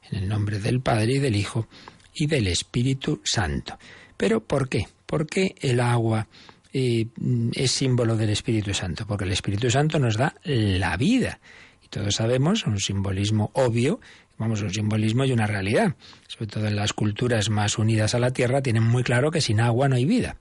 [0.09, 1.67] en el nombre del Padre y del Hijo
[2.13, 3.77] y del Espíritu Santo.
[4.15, 4.87] Pero ¿por qué?
[5.05, 6.27] ¿Por qué el agua
[6.73, 7.05] eh,
[7.53, 9.05] es símbolo del Espíritu Santo?
[9.05, 11.39] Porque el Espíritu Santo nos da la vida.
[11.83, 13.99] Y todos sabemos, un simbolismo obvio,
[14.37, 15.95] vamos, un simbolismo y una realidad.
[16.27, 19.59] Sobre todo en las culturas más unidas a la tierra tienen muy claro que sin
[19.59, 20.37] agua no hay vida.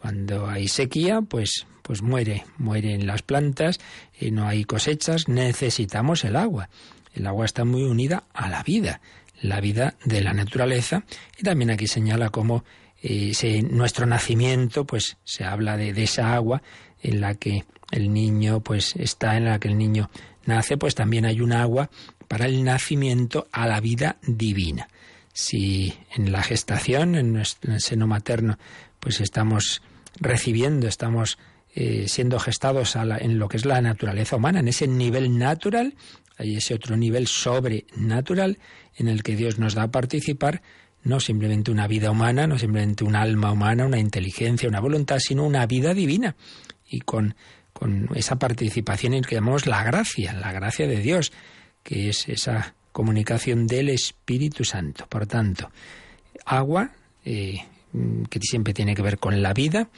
[0.00, 3.78] Cuando hay sequía, pues, pues muere, mueren las plantas
[4.18, 6.70] y no hay cosechas, necesitamos el agua.
[7.12, 9.00] El agua está muy unida a la vida,
[9.42, 11.04] la vida de la naturaleza,
[11.36, 12.64] y también aquí señala cómo
[13.02, 13.32] eh,
[13.70, 16.62] nuestro nacimiento, pues se habla de, de esa agua
[17.02, 20.10] en la que el niño pues está, en la que el niño
[20.46, 21.90] nace, pues también hay un agua
[22.30, 24.86] para el nacimiento a la vida divina.
[25.32, 28.56] Si en la gestación, en, el seno materno,
[29.00, 29.82] pues estamos
[30.20, 31.38] recibiendo, estamos
[31.74, 35.96] eh, siendo gestados en lo que es la naturaleza humana, en ese nivel natural,
[36.38, 38.58] hay ese otro nivel sobrenatural
[38.94, 40.62] en el que Dios nos da a participar
[41.02, 45.44] no simplemente una vida humana, no simplemente un alma humana, una inteligencia, una voluntad, sino
[45.44, 46.36] una vida divina.
[46.88, 47.34] Y con,
[47.72, 51.32] con esa participación en que llamamos la gracia, la gracia de Dios,
[51.82, 55.06] que es esa comunicación del Espíritu Santo.
[55.08, 55.70] Por tanto,
[56.44, 56.90] agua,
[57.24, 57.64] eh,
[58.28, 59.88] que siempre tiene que ver con la vida,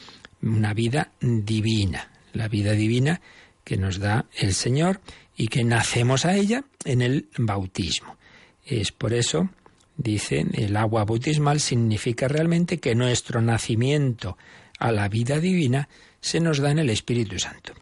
[0.43, 2.11] una vida divina.
[2.33, 3.21] La vida divina
[3.65, 5.01] que nos da el Señor
[5.37, 8.17] y que nacemos a ella en el bautismo.
[8.65, 9.51] Es por eso,
[9.97, 14.37] dicen, el agua bautismal significa realmente que nuestro nacimiento
[14.79, 15.89] a la vida divina
[16.21, 17.75] se nos da en el Espíritu Santo.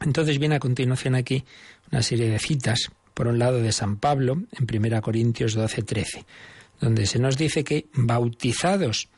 [0.00, 1.44] Entonces viene a continuación aquí
[1.90, 6.26] una serie de citas, por un lado de San Pablo, en 1 Corintios 12, 13,
[6.80, 9.08] donde se nos dice que bautizados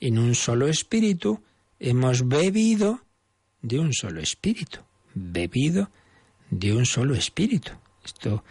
[0.00, 1.42] en un solo espíritu,
[1.78, 3.00] hemos bebido
[3.62, 4.80] de un solo espíritu,
[5.14, 5.90] bebido
[6.50, 7.72] de un solo espíritu.
[8.04, 8.44] Esto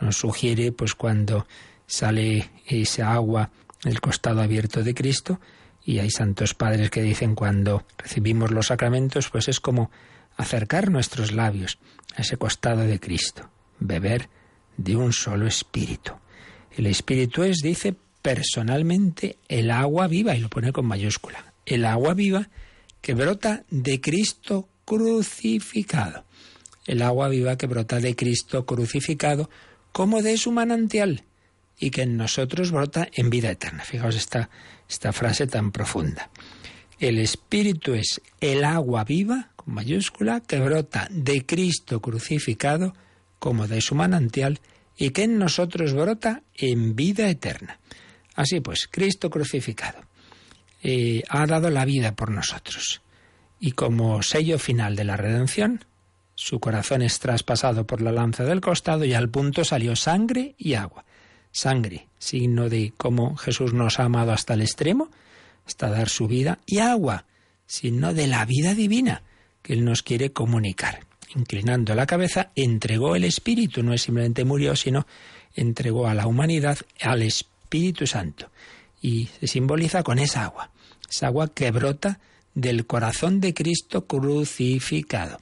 [0.00, 1.46] nos sugiere, pues, cuando
[1.86, 3.50] sale esa agua
[3.82, 5.40] del costado abierto de Cristo,
[5.88, 9.90] y hay santos padres que dicen cuando recibimos los sacramentos, pues es como
[10.36, 11.78] acercar nuestros labios
[12.14, 13.48] a ese costado de Cristo,
[13.80, 14.28] beber
[14.78, 16.12] de un solo espíritu.
[16.74, 22.14] El espíritu es, dice, personalmente el agua viva, y lo pone con mayúscula, el agua
[22.14, 22.48] viva
[23.02, 26.24] que brota de Cristo crucificado.
[26.86, 29.50] El agua viva que brota de Cristo crucificado
[29.92, 31.24] como de su manantial
[31.78, 33.84] y que en nosotros brota en vida eterna.
[33.84, 34.48] Fijaos esta,
[34.88, 36.30] esta frase tan profunda.
[36.98, 42.94] El Espíritu es el agua viva, con mayúscula, que brota de Cristo crucificado
[43.38, 44.60] como de su manantial
[44.96, 47.78] y que en nosotros brota en vida eterna.
[48.34, 50.00] Así pues, Cristo crucificado
[50.82, 53.02] eh, ha dado la vida por nosotros
[53.60, 55.84] y como sello final de la redención,
[56.34, 60.74] su corazón es traspasado por la lanza del costado y al punto salió sangre y
[60.74, 61.04] agua.
[61.50, 65.10] Sangre, signo de cómo Jesús nos ha amado hasta el extremo,
[65.66, 67.26] hasta dar su vida, y agua,
[67.66, 69.22] signo de la vida divina
[69.62, 71.00] que Él nos quiere comunicar.
[71.34, 75.06] Inclinando la cabeza, entregó el Espíritu, no es simplemente murió, sino
[75.54, 78.50] entregó a la humanidad al Espíritu Santo.
[79.00, 80.70] Y se simboliza con esa agua,
[81.08, 82.20] esa agua que brota
[82.54, 85.40] del corazón de Cristo crucificado.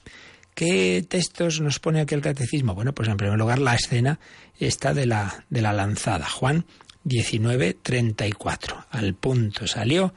[0.55, 2.75] ¿Qué textos nos pone aquí el catecismo?
[2.75, 4.19] Bueno, pues en primer lugar la escena
[4.59, 6.27] está de la, de la lanzada.
[6.29, 6.65] Juan
[7.05, 8.87] 19, 34.
[8.91, 10.15] Al punto salió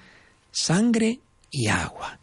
[0.51, 1.19] sangre
[1.51, 2.18] y agua.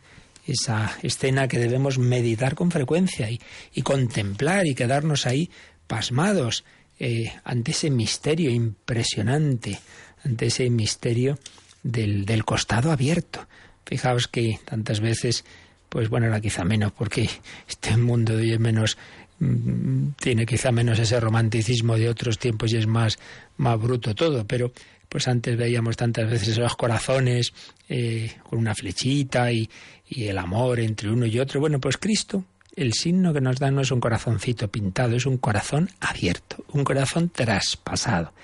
[0.46, 5.50] Esa escena que debemos meditar con frecuencia y, contemplar y quedarnos ahí
[5.86, 6.64] pasmados
[6.98, 9.78] eh, ante ese misterio impresionante,
[10.24, 11.38] ante ese misterio
[11.82, 13.46] del, del costado abierto.
[13.84, 15.44] Fijaos que tantas veces,
[15.88, 17.28] pues bueno, era quizá menos, porque
[17.68, 18.98] este mundo de hoy es menos
[19.38, 23.18] mm, tiene quizá menos ese romanticismo de otros tiempos y es más,
[23.56, 24.72] más bruto todo, pero
[25.16, 27.54] pues antes veíamos tantas veces esos corazones
[27.88, 29.66] eh, con una flechita y,
[30.06, 31.58] y el amor entre uno y otro.
[31.58, 35.38] Bueno, pues Cristo, el signo que nos da no es un corazoncito pintado, es un
[35.38, 38.34] corazón abierto, un corazón traspasado.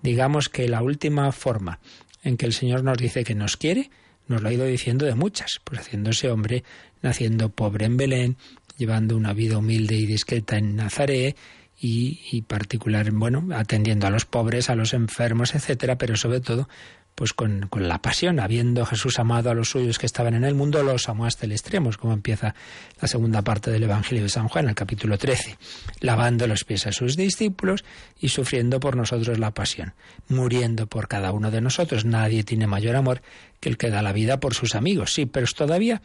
[0.00, 1.78] Digamos que la última forma
[2.22, 3.90] en que el Señor nos dice que nos quiere
[4.26, 6.64] nos lo ha ido diciendo de muchas, pues haciéndose hombre,
[7.02, 8.36] naciendo pobre en Belén,
[8.78, 11.36] llevando una vida humilde y discreta en Nazaret
[11.84, 16.66] y, y particular, bueno, atendiendo a los pobres, a los enfermos, etcétera, pero sobre todo
[17.14, 20.82] pues con, la pasión, habiendo Jesús amado a los suyos que estaban en el mundo,
[20.82, 22.54] los amó hasta el extremo, como empieza
[23.00, 25.58] la segunda parte del Evangelio de San Juan, el capítulo 13,
[26.00, 27.84] lavando los pies a sus discípulos
[28.18, 29.92] y sufriendo por nosotros la pasión,
[30.26, 32.06] muriendo por cada uno de nosotros.
[32.06, 33.20] Nadie tiene mayor amor
[33.60, 36.00] que el que da la vida por sus amigos, sí, pero todavía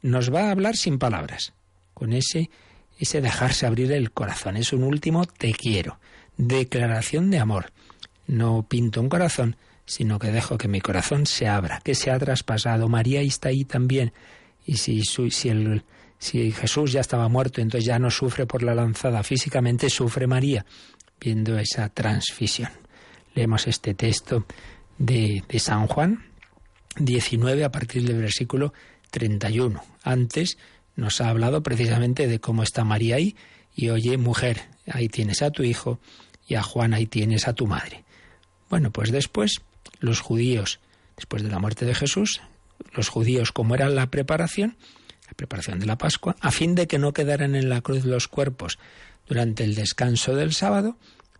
[0.00, 1.52] nos va a hablar sin palabras,
[1.92, 2.50] con ese,
[2.98, 4.56] ese dejarse abrir el corazón.
[4.56, 5.98] Es un último te quiero,
[6.36, 7.72] declaración de amor.
[8.26, 12.18] No pinto un corazón, sino que dejo que mi corazón se abra, que se ha
[12.18, 12.88] traspasado.
[12.88, 14.12] María está ahí también.
[14.64, 15.84] Y si, si, el,
[16.18, 20.64] si Jesús ya estaba muerto, entonces ya no sufre por la lanzada físicamente, sufre María,
[21.20, 22.70] viendo esa transfisión.
[23.34, 24.46] Leemos este texto
[24.96, 26.24] de, de San Juan
[26.96, 28.72] 19 a partir del versículo
[29.10, 29.82] 31.
[30.02, 30.58] Antes
[30.96, 33.36] nos ha hablado precisamente de cómo está María ahí
[33.74, 36.00] y oye, mujer, ahí tienes a tu hijo
[36.46, 38.04] y a Juan ahí tienes a tu madre.
[38.70, 39.62] Bueno, pues después
[40.00, 40.80] los judíos,
[41.16, 42.40] después de la muerte de Jesús,
[42.92, 44.76] los judíos, como era la preparación,
[45.26, 48.28] la preparación de la Pascua, a fin de que no quedaran en la cruz los
[48.28, 48.78] cuerpos
[49.26, 50.96] durante el descanso del sábado,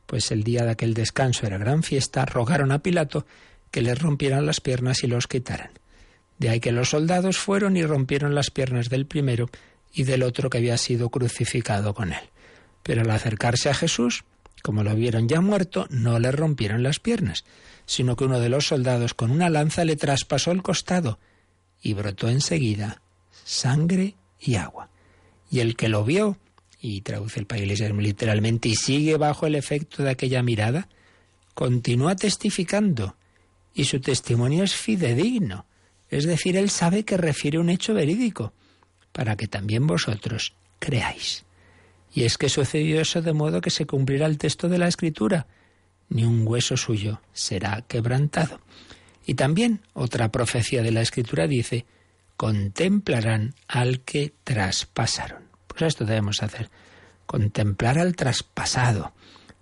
[0.07, 3.27] pues el día de aquel descanso era gran fiesta, rogaron a Pilato
[3.71, 5.71] que les rompieran las piernas y los quitaran.
[6.39, 9.49] De ahí que los soldados fueron y rompieron las piernas del primero
[9.93, 12.31] y del otro que había sido crucificado con él.
[12.83, 14.25] Pero al acercarse a Jesús,
[14.63, 17.45] como lo vieron ya muerto, no le rompieron las piernas,
[17.87, 21.19] sino que uno de los soldados con una lanza le traspasó el costado
[21.83, 23.03] y brotó enseguida
[23.45, 24.89] sangre y agua.
[25.51, 26.39] Y el que lo vio,
[26.81, 30.89] y traduce el país literalmente, y sigue bajo el efecto de aquella mirada,
[31.55, 33.17] continúa testificando,
[33.75, 35.67] y su testimonio es fidedigno,
[36.15, 38.53] es decir, él sabe que refiere un hecho verídico,
[39.13, 41.45] para que también vosotros creáis.
[42.13, 45.49] Y es que sucedió eso de modo que se cumplirá el texto de la Escritura.
[46.09, 48.61] Ni un hueso suyo será quebrantado.
[49.27, 51.85] Y también otra profecía de la Escritura dice,
[52.37, 55.49] contemplarán al que traspasaron.
[55.67, 56.71] Pues esto debemos hacer,
[57.27, 59.13] contemplar al traspasado,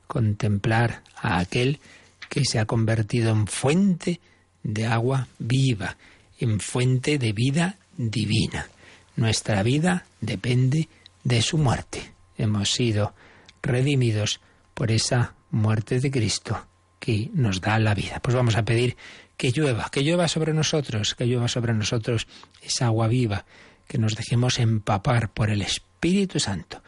[0.06, 1.80] contemplar a aquel
[2.28, 4.20] que se ha convertido en fuente
[4.62, 5.96] de agua viva,
[6.42, 8.66] en fuente de vida divina.
[9.14, 10.88] Nuestra vida depende
[11.22, 12.12] de su muerte.
[12.36, 13.14] Hemos sido
[13.62, 14.40] redimidos
[14.74, 16.66] por esa muerte de Cristo
[16.98, 18.20] que nos da la vida.
[18.20, 18.96] Pues vamos a pedir
[19.36, 22.26] que llueva, que llueva sobre nosotros, que llueva sobre nosotros
[22.60, 23.44] esa agua viva,
[23.86, 26.82] que nos dejemos empapar por el Espíritu Santo.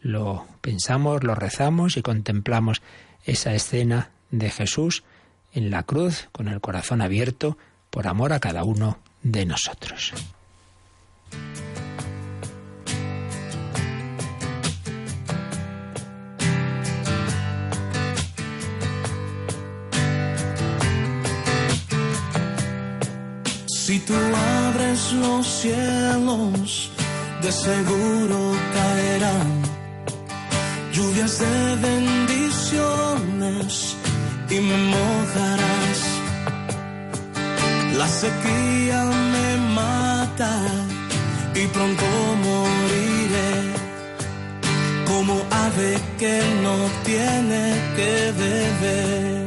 [0.00, 2.80] Lo pensamos, lo rezamos y contemplamos
[3.24, 5.02] esa escena de Jesús
[5.52, 7.58] en la cruz con el corazón abierto
[7.90, 10.12] por amor a cada uno de nosotros.
[23.66, 26.90] Si tú abres los cielos,
[27.42, 29.62] de seguro caerán
[30.92, 33.96] lluvias de bendiciones
[34.50, 36.09] y me mojarás.
[38.00, 40.52] La sequía me mata
[41.54, 42.06] y pronto
[42.46, 43.52] moriré
[45.06, 47.62] como ave que no tiene
[47.96, 49.39] que beber.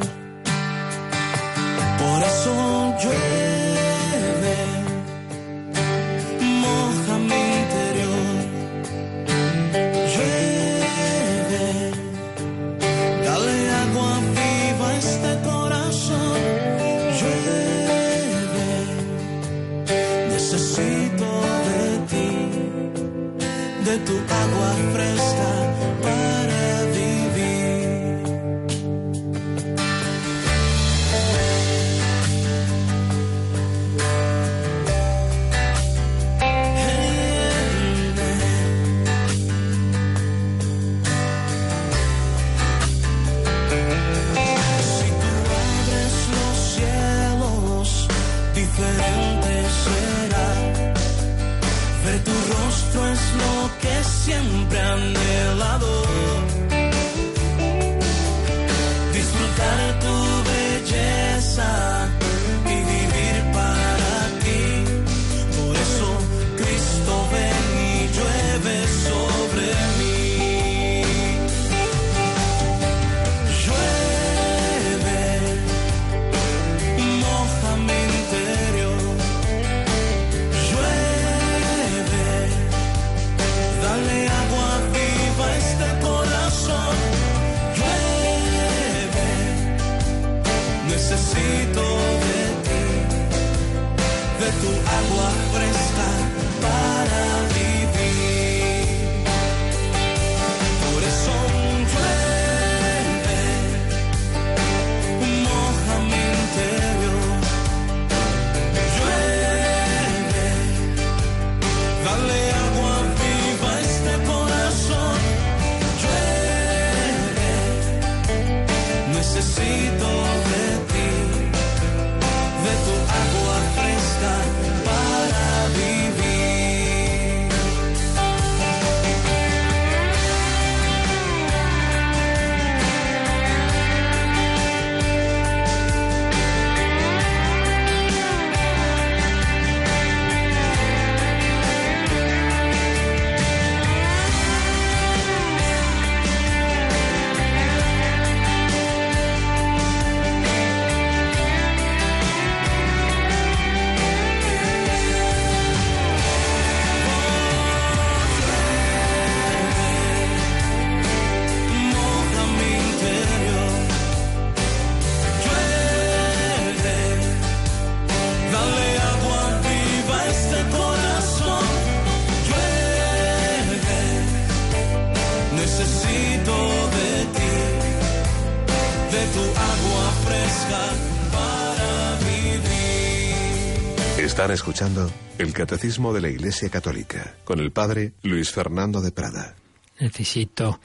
[184.44, 189.56] Están escuchando el Catecismo de la Iglesia Católica con el Padre Luis Fernando de Prada.
[190.02, 190.82] Necesito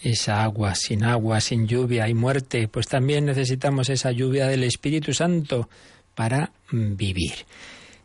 [0.00, 5.12] esa agua, sin agua, sin lluvia hay muerte, pues también necesitamos esa lluvia del Espíritu
[5.12, 5.68] Santo
[6.14, 7.32] para vivir.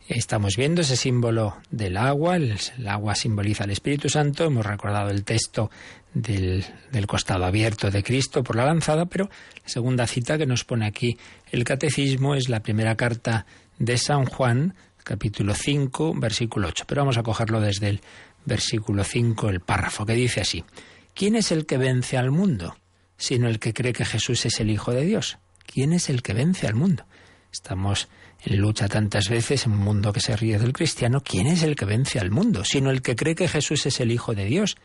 [0.08, 5.24] Estamos viendo ese símbolo del agua, el, agua simboliza el Espíritu Santo, hemos recordado el
[5.24, 5.70] texto
[6.16, 10.64] del, del, costado abierto de Cristo por la lanzada, pero la segunda cita que nos
[10.64, 11.16] pone aquí
[11.52, 13.46] el catecismo es la primera carta
[13.78, 14.74] de San Juan,
[15.06, 16.84] capítulo 5, versículo 8.
[16.88, 18.02] Pero vamos a cogerlo desde el
[18.44, 20.66] versículo 5, el párrafo, que dice así,
[21.14, 22.76] ¿quién es el que vence al mundo?
[23.16, 25.38] Sino el que cree que Jesús es el Hijo de Dios.
[25.66, 27.06] ¿Quién es el que vence al mundo?
[27.52, 28.10] Estamos
[28.44, 31.22] en lucha tantas veces en un mundo que se ríe del cristiano.
[31.22, 32.64] ¿Quién es el que vence al mundo?
[32.66, 34.76] Sino el que cree que Jesús es el Hijo de Dios.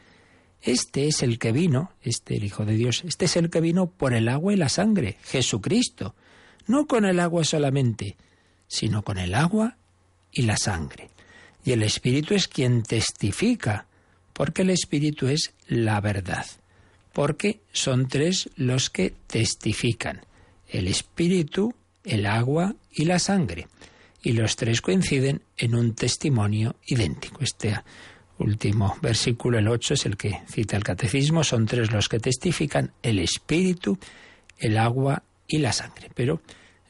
[0.60, 3.90] Este es el que vino, este el Hijo de Dios, este es el que vino
[3.90, 6.14] por el agua y la sangre, Jesucristo.
[6.66, 8.18] No con el agua solamente,
[8.68, 9.78] sino con el agua
[10.32, 11.10] y la sangre.
[11.64, 13.86] Y el Espíritu es quien testifica,
[14.32, 16.46] porque el Espíritu es la verdad.
[17.12, 20.24] Porque son tres los que testifican.
[20.68, 21.74] El Espíritu,
[22.04, 23.68] el agua y la sangre.
[24.22, 27.42] Y los tres coinciden en un testimonio idéntico.
[27.42, 27.76] Este
[28.38, 31.42] último versículo, el 8, es el que cita el catecismo.
[31.44, 33.98] Son tres los que testifican, el Espíritu,
[34.58, 36.10] el agua y la sangre.
[36.14, 36.40] Pero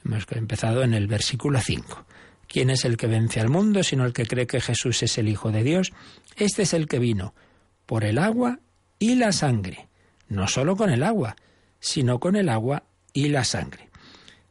[0.04, 2.06] hemos empezado en el versículo 5.
[2.50, 5.28] ¿Quién es el que vence al mundo sino el que cree que Jesús es el
[5.28, 5.92] Hijo de Dios?
[6.34, 7.32] Este es el que vino
[7.86, 8.58] por el agua
[8.98, 9.86] y la sangre.
[10.28, 11.36] No solo con el agua,
[11.78, 12.82] sino con el agua
[13.12, 13.88] y la sangre.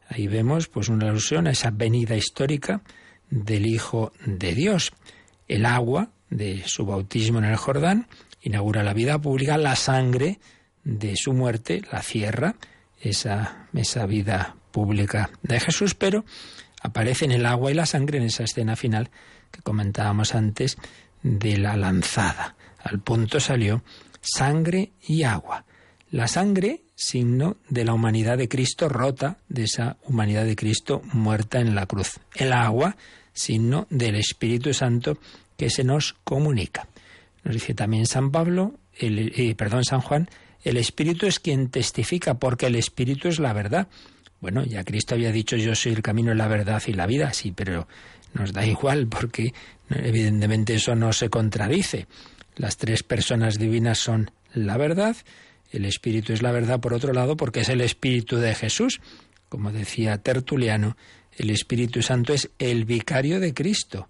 [0.08, 2.80] Ahí vemos pues una alusión a esa venida histórica
[3.28, 4.92] del Hijo de Dios.
[5.46, 8.08] El agua de su bautismo en el Jordán
[8.40, 10.40] inaugura la vida pública, la sangre
[10.84, 12.56] de su muerte la cierra,
[12.98, 16.24] esa, esa vida pública de Jesús, pero
[16.80, 19.10] aparecen el agua y la sangre en esa escena final
[19.50, 20.78] que comentábamos antes
[21.22, 22.56] de la lanzada.
[22.82, 23.82] Al punto salió
[24.20, 25.64] sangre y agua.
[26.10, 31.60] La sangre signo de la humanidad de Cristo rota, de esa humanidad de Cristo muerta
[31.60, 32.20] en la cruz.
[32.34, 32.96] El agua,
[33.32, 35.18] signo del Espíritu Santo
[35.56, 36.88] que se nos comunica.
[37.44, 40.28] Nos dice también San Pablo, el, eh, perdón, San Juan,
[40.62, 43.88] el Espíritu es quien testifica, porque el Espíritu es la verdad.
[44.40, 47.52] Bueno, ya Cristo había dicho yo soy el camino, la verdad y la vida, sí,
[47.52, 47.86] pero
[48.32, 49.52] nos da igual porque
[49.90, 52.06] evidentemente eso no se contradice.
[52.56, 55.16] Las tres personas divinas son la verdad
[55.70, 59.00] el Espíritu es la verdad, por otro lado, porque es el Espíritu de Jesús.
[59.48, 60.96] Como decía Tertuliano,
[61.36, 64.08] el Espíritu Santo es el vicario de Cristo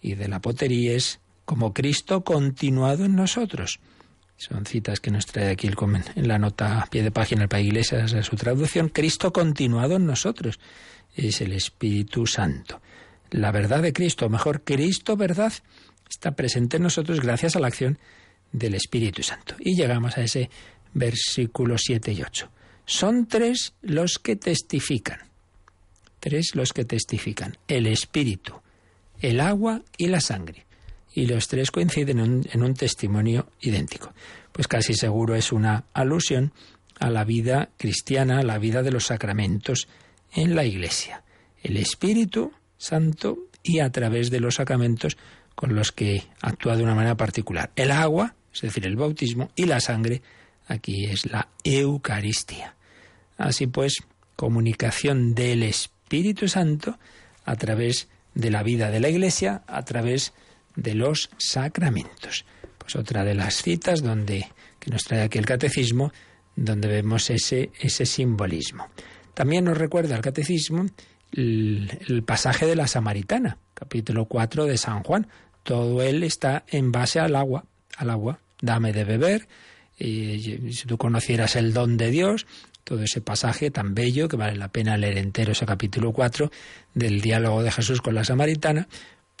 [0.00, 3.78] y de la potería es como Cristo continuado en nosotros.
[4.42, 5.76] Son citas que nos trae aquí el,
[6.16, 8.88] en la nota a pie de página para Iglesias de su traducción.
[8.88, 10.58] Cristo continuado en nosotros
[11.14, 12.82] es el Espíritu Santo.
[13.30, 15.52] La verdad de Cristo, o mejor, Cristo verdad,
[16.10, 18.00] está presente en nosotros gracias a la acción
[18.50, 19.54] del Espíritu Santo.
[19.60, 20.50] Y llegamos a ese
[20.92, 22.50] versículos 7 y 8.
[22.84, 25.20] Son tres los que testifican.
[26.18, 27.58] Tres los que testifican.
[27.68, 28.54] El Espíritu,
[29.20, 30.66] el agua y la sangre.
[31.14, 34.12] Y los tres coinciden en un, testimonio idéntico.
[34.52, 36.52] Pues casi seguro es una alusión
[36.98, 39.88] a la vida cristiana, a la vida de los sacramentos
[40.32, 41.22] en la Iglesia.
[41.62, 45.16] El Espíritu Santo y a través de los sacramentos
[45.54, 47.70] con los que actúa de una manera particular.
[47.76, 50.22] El agua, es decir, el bautismo, y la sangre,
[50.68, 52.74] Aquí es la Eucaristía.
[53.36, 54.02] Así pues,
[54.36, 56.98] comunicación del Espíritu Santo
[57.44, 60.32] a través de la vida de la Iglesia, a través
[60.76, 62.44] de los sacramentos.
[62.78, 64.48] Pues otra de las citas donde
[64.78, 66.12] que nos trae aquí el catecismo,
[66.56, 68.88] donde vemos ese, ese simbolismo.
[69.32, 70.86] También nos recuerda el catecismo
[71.30, 75.28] el, el, pasaje de la Samaritana, capítulo 4 de San Juan.
[75.62, 77.64] Todo él está en base al agua,
[77.96, 78.40] al agua.
[78.60, 79.48] Dame de beber,
[79.98, 82.46] y si tú conocieras el don de Dios,
[82.84, 86.50] todo ese pasaje tan bello que vale la pena leer entero ese capítulo 4
[86.94, 88.88] del diálogo de Jesús con la samaritana,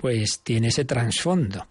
[0.02, 1.68] pues tiene ese trasfondo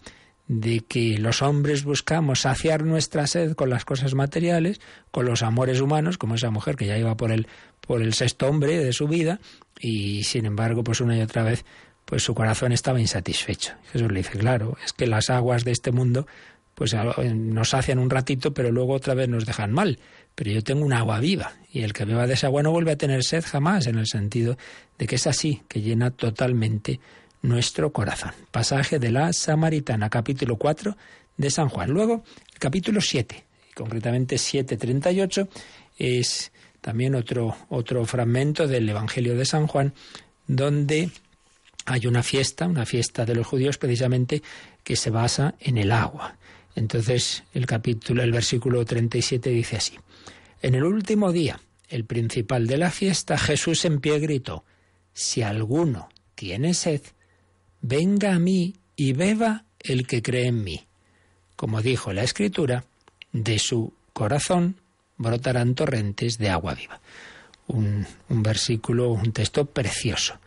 [0.48, 4.80] de que los hombres buscamos saciar nuestra sed con las cosas materiales,
[5.10, 7.46] con los amores humanos, como esa mujer que ya iba por el,
[7.86, 9.38] por el sexto hombre de su vida,
[9.78, 11.66] y sin embargo, pues una y otra vez,
[12.06, 13.74] pues su corazón estaba insatisfecho.
[13.92, 16.26] Jesús le dice, claro, es que las aguas de este mundo
[16.74, 16.96] pues
[17.34, 19.98] nos sacian un ratito, pero luego otra vez nos dejan mal.
[20.34, 22.92] Pero yo tengo un agua viva y el que beba de esa agua no vuelve
[22.92, 24.56] a tener sed jamás, en el sentido
[24.98, 26.98] de que es así, que llena totalmente
[27.42, 28.32] nuestro corazón.
[28.50, 30.96] Pasaje de la Samaritana, capítulo 4
[31.36, 31.90] de San Juan.
[31.90, 35.48] Luego, el capítulo 7, concretamente 7.38,
[35.98, 39.92] es también otro, otro fragmento del Evangelio de San Juan,
[40.46, 41.10] donde
[41.84, 44.42] hay una fiesta, una fiesta de los judíos precisamente,
[44.84, 46.36] que se basa en el agua.
[46.74, 49.98] Entonces el capítulo, el versículo 37 dice así:
[50.60, 54.64] En el último día, el principal de la fiesta, Jesús en pie gritó:
[55.12, 57.02] Si alguno tiene sed,
[57.82, 60.86] venga a mí y beba el que cree en mí.
[61.56, 62.84] Como dijo la Escritura,
[63.32, 64.76] de su corazón
[65.16, 67.00] brotarán torrentes de agua viva.
[67.66, 70.38] Un, versículo, un texto precioso.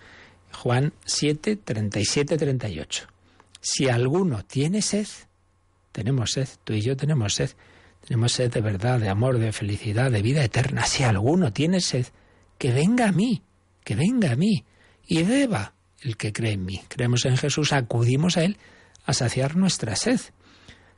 [0.54, 3.08] Juan 7, 37, 38.
[3.62, 5.08] Si alguno tiene sed,
[5.92, 7.52] tenemos sed, tú y yo tenemos sed,
[8.06, 10.86] tenemos sed de verdad, de amor, de felicidad, de vida eterna.
[10.86, 12.06] Si alguno tiene sed,
[12.58, 13.42] que venga a mí,
[13.84, 14.64] que venga a mí
[15.08, 16.82] y beba el que cree en mí.
[16.88, 18.58] Creemos en Jesús, acudimos a Él
[19.06, 20.20] a saciar nuestra sed.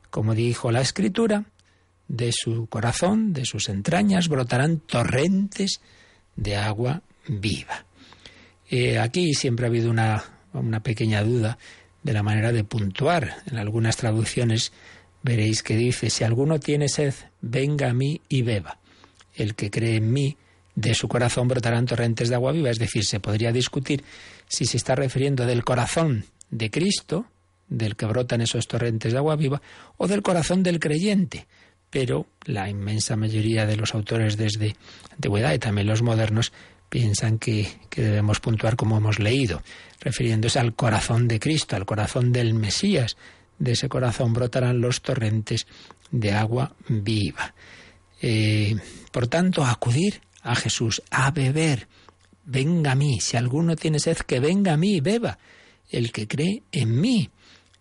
[0.09, 1.45] Como dijo la Escritura,
[2.07, 5.81] de su corazón, de sus entrañas, brotarán torrentes
[6.35, 7.85] de agua viva.
[8.69, 10.23] Eh, aquí siempre ha habido una,
[10.53, 11.57] una pequeña duda
[12.03, 13.37] de la manera de puntuar.
[13.47, 14.71] En algunas traducciones
[15.23, 18.79] veréis que dice, si alguno tiene sed, venga a mí y beba.
[19.33, 20.37] El que cree en mí,
[20.77, 22.69] de su corazón brotarán torrentes de agua viva.
[22.69, 24.03] Es decir, se podría discutir
[24.47, 27.25] si se está refiriendo del corazón de Cristo,
[27.67, 29.59] del que brotan esos torrentes de agua viva,
[29.97, 31.47] o del corazón del creyente.
[31.89, 34.75] Pero la inmensa mayoría de los autores desde
[35.11, 36.53] antigüedad y también los modernos
[36.89, 39.63] piensan que, que, debemos puntuar como hemos leído,
[39.99, 43.17] refiriéndose al corazón de Cristo, al corazón del Mesías.
[43.57, 45.65] De ese corazón brotarán los torrentes
[46.11, 47.55] de agua viva.
[48.21, 48.75] Eh,
[49.11, 51.87] por tanto, acudir a Jesús, a beber.
[52.45, 55.37] Venga a mí, si alguno tiene sed, que venga a mí y beba.
[55.89, 57.29] El que cree en mí,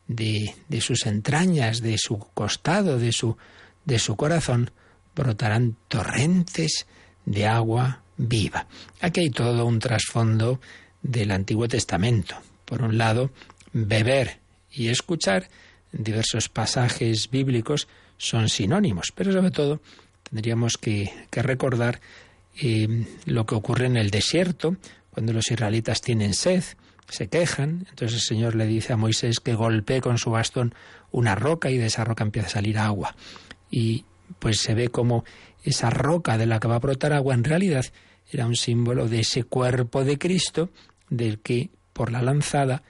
[0.09, 3.37] de, de sus entrañas, de su costado, de su,
[3.85, 4.71] de su corazón,
[5.14, 6.87] brotarán torrentes
[7.25, 8.67] de agua viva.
[9.01, 10.61] Aquí hay todo un trasfondo
[11.03, 12.37] del Antiguo Testamento.
[12.64, 13.31] Por un lado,
[13.73, 14.41] beber
[14.73, 15.49] y escuchar
[15.93, 17.87] en diversos pasajes bíblicos
[18.19, 19.81] son sinónimos, pero sobre todo
[20.29, 22.01] tendríamos que, que recordar
[23.26, 24.76] lo que ocurre en el desierto,
[25.11, 26.62] cuando los israelitas tienen sed,
[27.09, 30.74] se quejan, entonces el Señor le dice a Moisés que golpee con su bastón
[31.11, 33.14] una roca y de esa roca empieza a salir agua.
[33.70, 34.04] Y
[34.38, 35.24] pues se ve como
[35.62, 37.86] esa roca de la que va a brotar agua en realidad
[38.30, 40.70] era un símbolo de ese cuerpo de Cristo
[41.09, 42.82] del que por la lanzada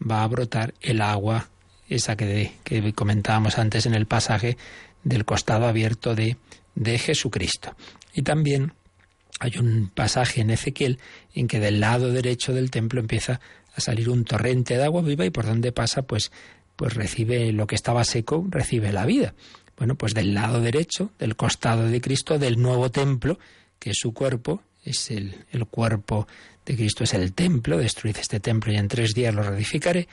[0.00, 1.48] va a brotar el agua,
[1.88, 4.56] esa que, que comentábamos antes en el pasaje
[5.02, 6.36] del costado abierto de,
[6.74, 7.74] de Jesucristo.
[8.12, 8.74] Y también
[9.42, 11.00] hay un pasaje en Ezequiel
[11.34, 13.40] en que del lado derecho del templo empieza
[13.74, 16.30] a salir un torrente de agua viva y por donde pasa pues
[16.76, 19.34] pues recibe lo que estaba seco, recibe la vida.
[19.76, 23.38] Bueno, pues del lado derecho, del costado de Cristo, del nuevo templo,
[23.78, 26.26] que es su cuerpo, es el, el cuerpo
[26.64, 30.08] de Cristo, es el templo, destruid este templo y en tres días lo reedificaré,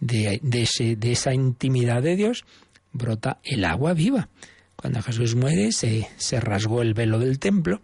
[0.00, 2.44] de, de, esa intimidad de Dios
[2.92, 4.28] brota el agua viva.
[4.74, 7.80] Cuando Jesús muere se, se rasgó el velo del templo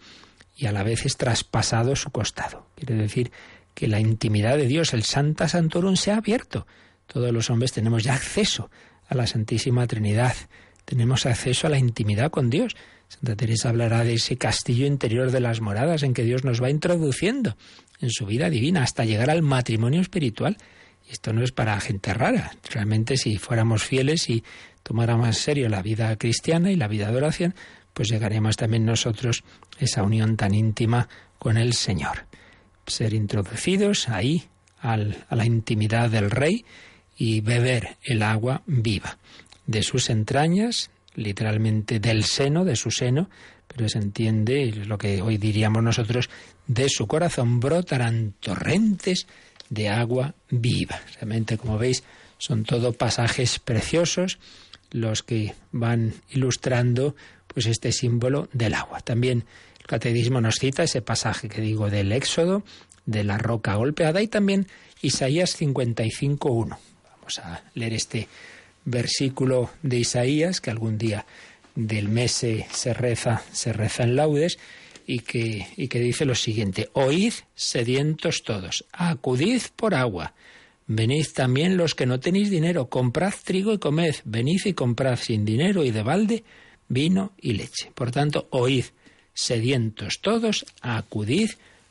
[0.59, 2.67] y a la vez es traspasado su costado.
[2.75, 3.31] Quiere decir
[3.75, 6.67] que la intimidad de Dios, el Santa Santorum, se ha abierto.
[7.07, 8.69] Todos los hombres tenemos ya acceso
[9.09, 10.35] a la Santísima Trinidad.
[10.85, 12.75] Tenemos acceso a la intimidad con Dios.
[13.07, 16.71] Santa Teresa hablará de ese castillo interior de las moradas en que Dios nos va
[16.71, 17.57] introduciendo
[18.01, 20.59] en su vida divina hasta llegar al matrimonio espiritual.
[21.09, 22.51] Y esto no es para gente rara.
[22.69, 24.43] Realmente si fuéramos fieles y
[24.83, 27.55] tomáramos en serio la vida cristiana y la vida de oración,
[27.99, 29.43] pues llegaremos también nosotros
[29.81, 32.27] a esa unión tan íntima con el Señor.
[32.87, 34.45] Ser introducidos ahí
[34.79, 36.65] al, a la intimidad del Rey
[37.17, 39.19] y beber el agua viva
[39.67, 43.31] de sus entrañas, literalmente del seno, de su seno,
[43.67, 46.31] pero se entiende lo que hoy diríamos nosotros,
[46.69, 49.27] de su corazón brotarán torrentes
[49.71, 51.01] de agua viva.
[51.17, 52.05] Realmente, como veis,
[52.39, 54.39] son todo pasajes preciosos
[54.93, 57.17] los que van ilustrando
[57.59, 59.01] pues este símbolo del agua.
[59.01, 59.45] También
[59.81, 62.63] el catecismo nos cita ese pasaje que digo del Éxodo,
[63.05, 64.69] de la roca golpeada y también
[65.03, 66.39] Isaías 55.1.
[66.69, 68.29] Vamos a leer este
[68.85, 71.27] versículo de Isaías que algún día
[71.75, 74.61] del mes se, reza, se reza en laudes
[75.05, 80.33] y que, y que dice lo siguiente, oíd sedientos todos, acudid por agua,
[80.87, 85.45] venid también los que no tenéis dinero, comprad trigo y comed, venid y comprad sin
[85.45, 86.45] dinero y de balde
[86.89, 87.91] vino y leche.
[87.95, 88.85] Por tanto, oíd
[89.35, 91.51] sedientos todos, acudid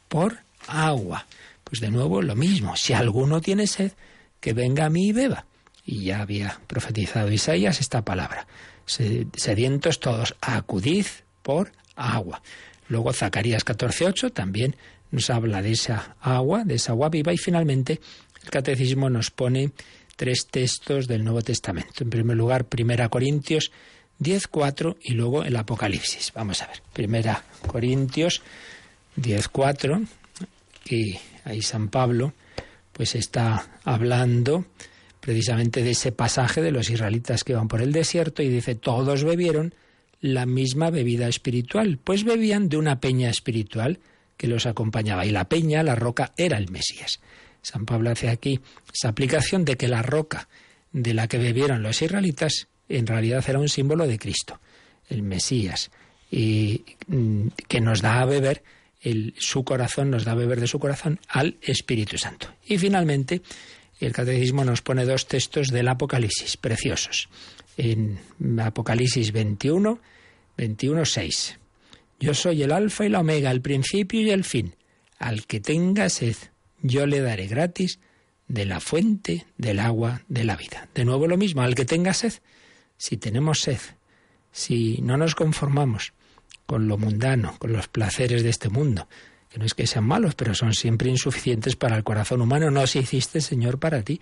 [0.10, 1.26] por agua.
[1.64, 3.92] Pues de nuevo lo mismo, si alguno tiene sed,
[4.40, 5.46] que venga a mí y beba.
[5.86, 8.48] Y ya había profetizado Isaías esta palabra.
[8.86, 11.06] Sedientos todos, acudid
[11.42, 12.42] por agua.
[12.90, 14.76] Luego Zacarías 14.8 también
[15.12, 17.34] nos habla de esa agua, de esa agua viva.
[17.34, 18.00] Y finalmente
[18.44, 19.72] el catecismo nos pone
[20.16, 22.04] tres textos del Nuevo Testamento.
[22.04, 23.72] En primer lugar, Primera Corintios
[24.20, 26.32] 10.4 y luego el Apocalipsis.
[26.34, 26.82] Vamos a ver.
[26.94, 28.42] Primera Corintios
[29.20, 30.08] 10.4
[30.90, 32.34] y ahí San Pablo
[32.94, 34.66] pues está hablando
[35.20, 39.24] precisamente de ese pasaje de los israelitas que van por el desierto y dice, todos
[39.24, 39.76] bebieron
[40.20, 44.00] la misma bebida espiritual, pues bebían de una peña espiritual
[44.38, 45.26] que los acompañaba.
[45.26, 47.20] Y la peña, la roca, era el Mesías.
[47.62, 48.62] San Pablo hace aquí
[48.94, 50.48] esa aplicación de que la roca
[50.92, 54.60] de la que bebieron los israelitas en realidad era un símbolo de Cristo,
[55.10, 55.92] el Mesías,
[56.32, 58.64] y mm, que nos da a beber
[59.38, 62.54] su corazón, nos da a beber de su corazón al Espíritu Santo.
[62.66, 63.42] Y finalmente,
[64.00, 67.30] el catecismo nos pone dos textos del Apocalipsis preciosos.
[67.78, 68.20] En
[68.60, 70.00] Apocalipsis 21,
[70.58, 71.60] 21, 6.
[72.20, 74.74] Yo soy el alfa y la omega, el principio y el fin.
[75.20, 76.36] Al que tenga sed,
[76.82, 78.00] yo le daré gratis
[78.48, 80.90] de la fuente del agua de la vida.
[80.94, 82.34] De nuevo lo mismo, al que tenga sed.
[82.98, 83.80] Si tenemos sed,
[84.52, 86.14] si no nos conformamos
[86.66, 89.08] con lo mundano, con los placeres de este mundo,
[89.50, 92.86] que no es que sean malos, pero son siempre insuficientes para el corazón humano, no
[92.88, 94.20] se hiciste, Señor, para ti.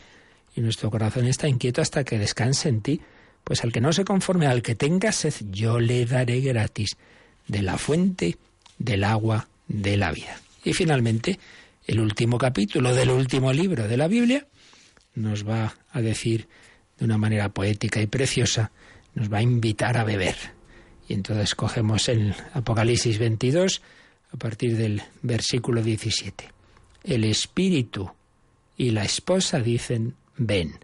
[0.56, 3.02] Y nuestro corazón está inquieto hasta que descanse en ti.
[3.44, 6.98] Pues al que no se conforme, al que tenga sed, yo le daré gratis
[7.48, 8.38] de la fuente
[8.78, 10.40] del agua de la vida.
[10.64, 11.40] Y finalmente,
[11.86, 14.48] el último capítulo del último libro de la Biblia
[15.14, 16.48] nos va a decir
[16.98, 18.72] de una manera poética y preciosa,
[19.14, 20.36] nos va a invitar a beber.
[21.08, 23.82] Y entonces cogemos el Apocalipsis 22
[24.32, 26.50] a partir del versículo 17.
[27.04, 28.12] El espíritu
[28.78, 30.80] y la esposa dicen, ven.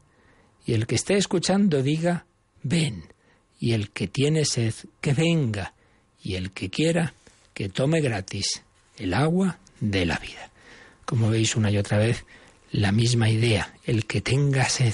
[0.65, 2.25] Y el que esté escuchando diga,
[2.63, 3.05] ven.
[3.59, 5.73] Y el que tiene sed, que venga
[6.23, 7.13] y el que quiera
[7.53, 8.63] que tome gratis
[8.97, 10.51] el agua de la vida.
[11.05, 12.25] Como veis una y otra vez,
[12.71, 14.93] la misma idea, el que tenga sed,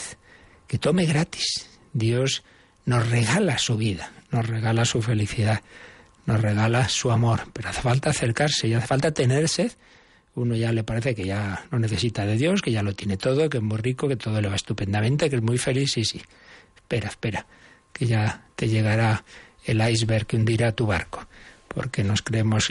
[0.67, 1.69] que tome gratis.
[1.93, 2.43] Dios
[2.85, 5.61] nos regala su vida, nos regala su felicidad,
[6.25, 9.71] nos regala su amor, pero hace falta acercarse y hace falta tener sed.
[10.35, 13.49] Uno ya le parece que ya no necesita de Dios, que ya lo tiene todo,
[13.49, 16.21] que es muy rico, que todo le va estupendamente, que es muy feliz, sí, sí.
[16.75, 17.47] Espera, espera,
[17.91, 19.23] que ya te llegará
[19.65, 21.27] el iceberg que hundirá tu barco,
[21.67, 22.69] porque nos creemos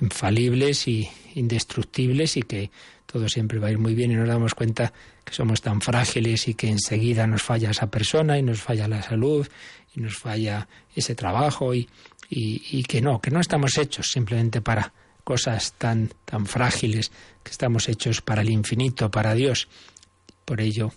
[0.00, 2.70] infalibles y indestructibles y que
[3.12, 4.92] todo siempre va a ir muy bien y nos damos cuenta
[5.22, 9.02] que somos tan frágiles y que enseguida nos falla esa persona y nos falla la
[9.02, 9.46] salud
[9.94, 11.88] y nos falla ese trabajo y,
[12.30, 14.94] y, que no, que no estamos hechos simplemente para
[15.24, 19.68] cosas tan, tan frágiles, que estamos hechos para el infinito, para Dios.
[20.46, 20.92] Por ello,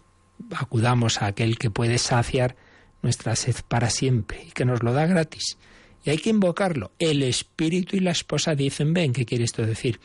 [0.55, 2.55] acudamos a aquel que puede saciar
[3.01, 5.57] nuestra sed para siempre y que nos lo da gratis.
[6.05, 6.91] Y hay que invocarlo.
[6.97, 9.99] El espíritu y la esposa dicen, ven, ¿qué quiere esto decir?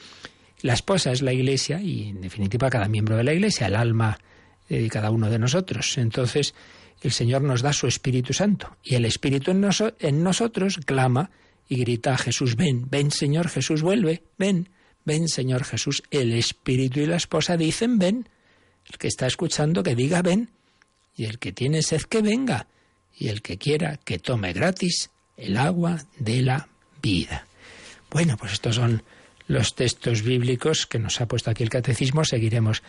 [0.62, 4.18] La esposa es la iglesia y en definitiva cada miembro de la iglesia, el alma
[4.68, 5.98] de cada uno de nosotros.
[5.98, 6.54] Entonces
[7.02, 11.30] el Señor nos da su Espíritu Santo y el Espíritu en, nosotros clama
[11.68, 14.68] y grita Jesús, ven, ven Señor Jesús, vuelve, ven,
[15.04, 16.02] ven Señor Jesús.
[16.10, 18.28] El Espíritu y la esposa dicen, ven.
[18.90, 20.50] El que está escuchando que diga, ven.
[21.16, 22.66] Y el que tiene sed que venga
[23.16, 26.68] y el que quiera que tome gratis el agua de la
[27.02, 27.46] vida.
[28.10, 29.02] Bueno, pues estos son
[29.50, 32.24] los textos bíblicos que nos ha puesto aquí el catecismo.
[32.24, 32.84] Seguiremos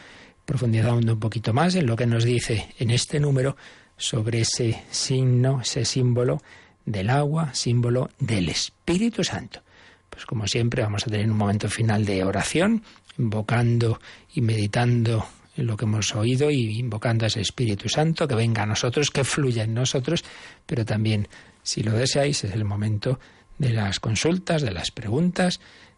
[0.45, 3.57] profundizando un poquito más en lo que nos dice en este número
[3.97, 6.39] sobre ese signo, ese símbolo
[6.85, 9.63] del agua, símbolo del Espíritu Santo.
[10.07, 12.83] Pues como siempre vamos a tener un momento final de oración,
[13.17, 13.99] invocando
[14.35, 15.25] y meditando
[15.57, 19.09] en lo que hemos oído y invocando a ese Espíritu Santo que venga a nosotros,
[19.09, 20.23] que fluya en nosotros,
[20.67, 21.27] pero también,
[21.63, 23.19] si lo deseáis, es el momento
[23.57, 25.59] de las consultas, de las preguntas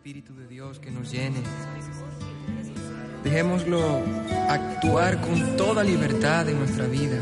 [0.00, 1.42] Espíritu de Dios que nos llene.
[3.22, 4.02] Dejémoslo
[4.48, 7.18] actuar con toda libertad en nuestra vida.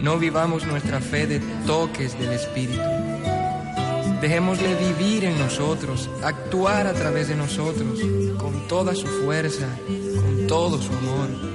[0.00, 2.80] No vivamos nuestra fe de toques del Espíritu
[4.20, 7.98] Dejémosle vivir en nosotros, actuar a través de nosotros,
[8.38, 9.66] con toda su fuerza,
[10.14, 11.53] con todo su amor.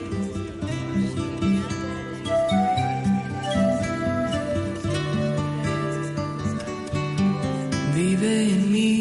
[8.01, 8.95] Vive en mí,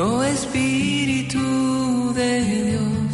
[0.00, 1.46] oh Espíritu
[2.20, 3.08] de Dios,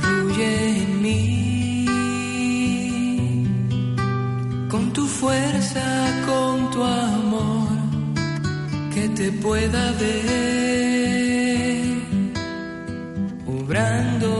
[0.00, 0.52] fluye
[0.82, 1.86] en mí,
[4.70, 5.84] con tu fuerza
[8.94, 11.84] que te pueda ver,
[13.46, 14.30] obrando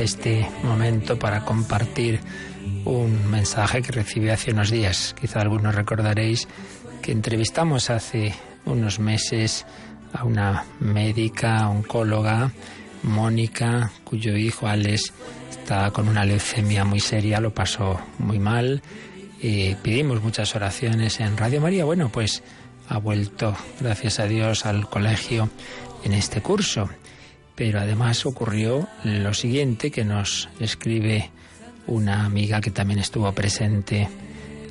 [0.00, 2.20] este momento para compartir
[2.84, 5.14] un mensaje que recibí hace unos días.
[5.20, 6.48] Quizá algunos recordaréis
[7.00, 8.34] que entrevistamos hace
[8.64, 9.66] unos meses
[10.12, 12.52] a una médica oncóloga,
[13.02, 15.12] Mónica, cuyo hijo Alex
[15.50, 18.82] está con una leucemia muy seria, lo pasó muy mal.
[19.40, 21.84] Y pedimos muchas oraciones en Radio María.
[21.84, 22.44] Bueno, pues
[22.88, 25.48] ha vuelto, gracias a Dios, al colegio
[26.04, 26.88] en este curso.
[27.54, 31.30] Pero además ocurrió lo siguiente que nos escribe
[31.86, 34.08] una amiga que también estuvo presente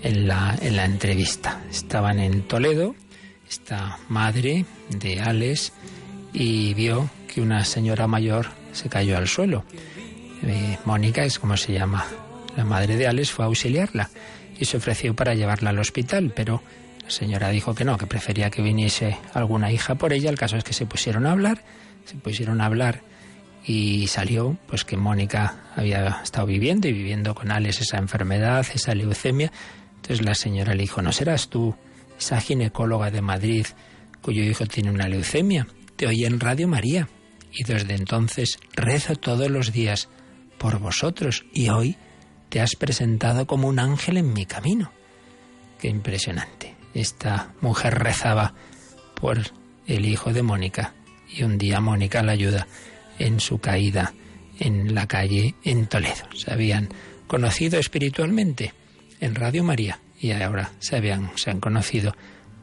[0.02, 1.62] en la, en la entrevista.
[1.70, 2.96] Estaban en Toledo,
[3.50, 5.74] esta madre de Alex,
[6.34, 9.64] y vio que una señora mayor se cayó al suelo.
[10.44, 12.06] Eh, Mónica es como se llama.
[12.56, 14.10] La madre de Alex fue a auxiliarla
[14.60, 16.62] y se ofreció para llevarla al hospital, pero
[17.04, 20.30] la señora dijo que no, que prefería que viniese alguna hija por ella.
[20.30, 21.64] El caso es que se pusieron a hablar,
[22.06, 23.02] se pusieron a hablar
[23.66, 28.96] y salió pues que Mónica había estado viviendo y viviendo con Alex esa enfermedad, esa
[28.96, 29.52] leucemia.
[29.98, 31.76] Entonces la señora le dijo, ¿no serás tú
[32.18, 33.66] esa ginecóloga de Madrid
[34.22, 35.68] cuyo hijo tiene una leucemia?
[35.96, 37.08] Te oí en Radio María
[37.52, 40.10] y desde entonces rezo todos los días
[40.58, 41.98] por vosotros y hoy
[42.50, 44.92] te has presentado como un ángel en mi camino.
[45.80, 46.76] Qué impresionante.
[46.94, 48.54] Esta mujer rezaba
[49.16, 49.40] por
[49.88, 50.94] el hijo de Mónica
[51.34, 52.68] y un día Mónica la ayuda
[53.20, 54.14] en su caída
[54.60, 56.28] en la calle en Toledo.
[56.36, 56.90] Se habían
[57.28, 58.74] conocido espiritualmente
[59.20, 62.16] en Radio María y ahora se, habían, se han conocido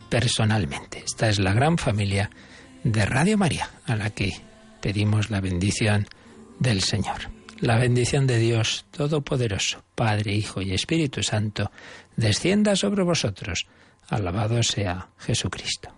[0.09, 1.03] personalmente.
[1.05, 2.31] Esta es la gran familia
[2.85, 4.35] de Radio María a la que
[4.81, 6.07] pedimos la bendición
[6.59, 7.31] del Señor.
[7.61, 11.73] La bendición de Dios Todopoderoso, Padre, Hijo y Espíritu Santo,
[12.17, 13.67] descienda sobre vosotros.
[14.09, 15.98] Alabado sea Jesucristo.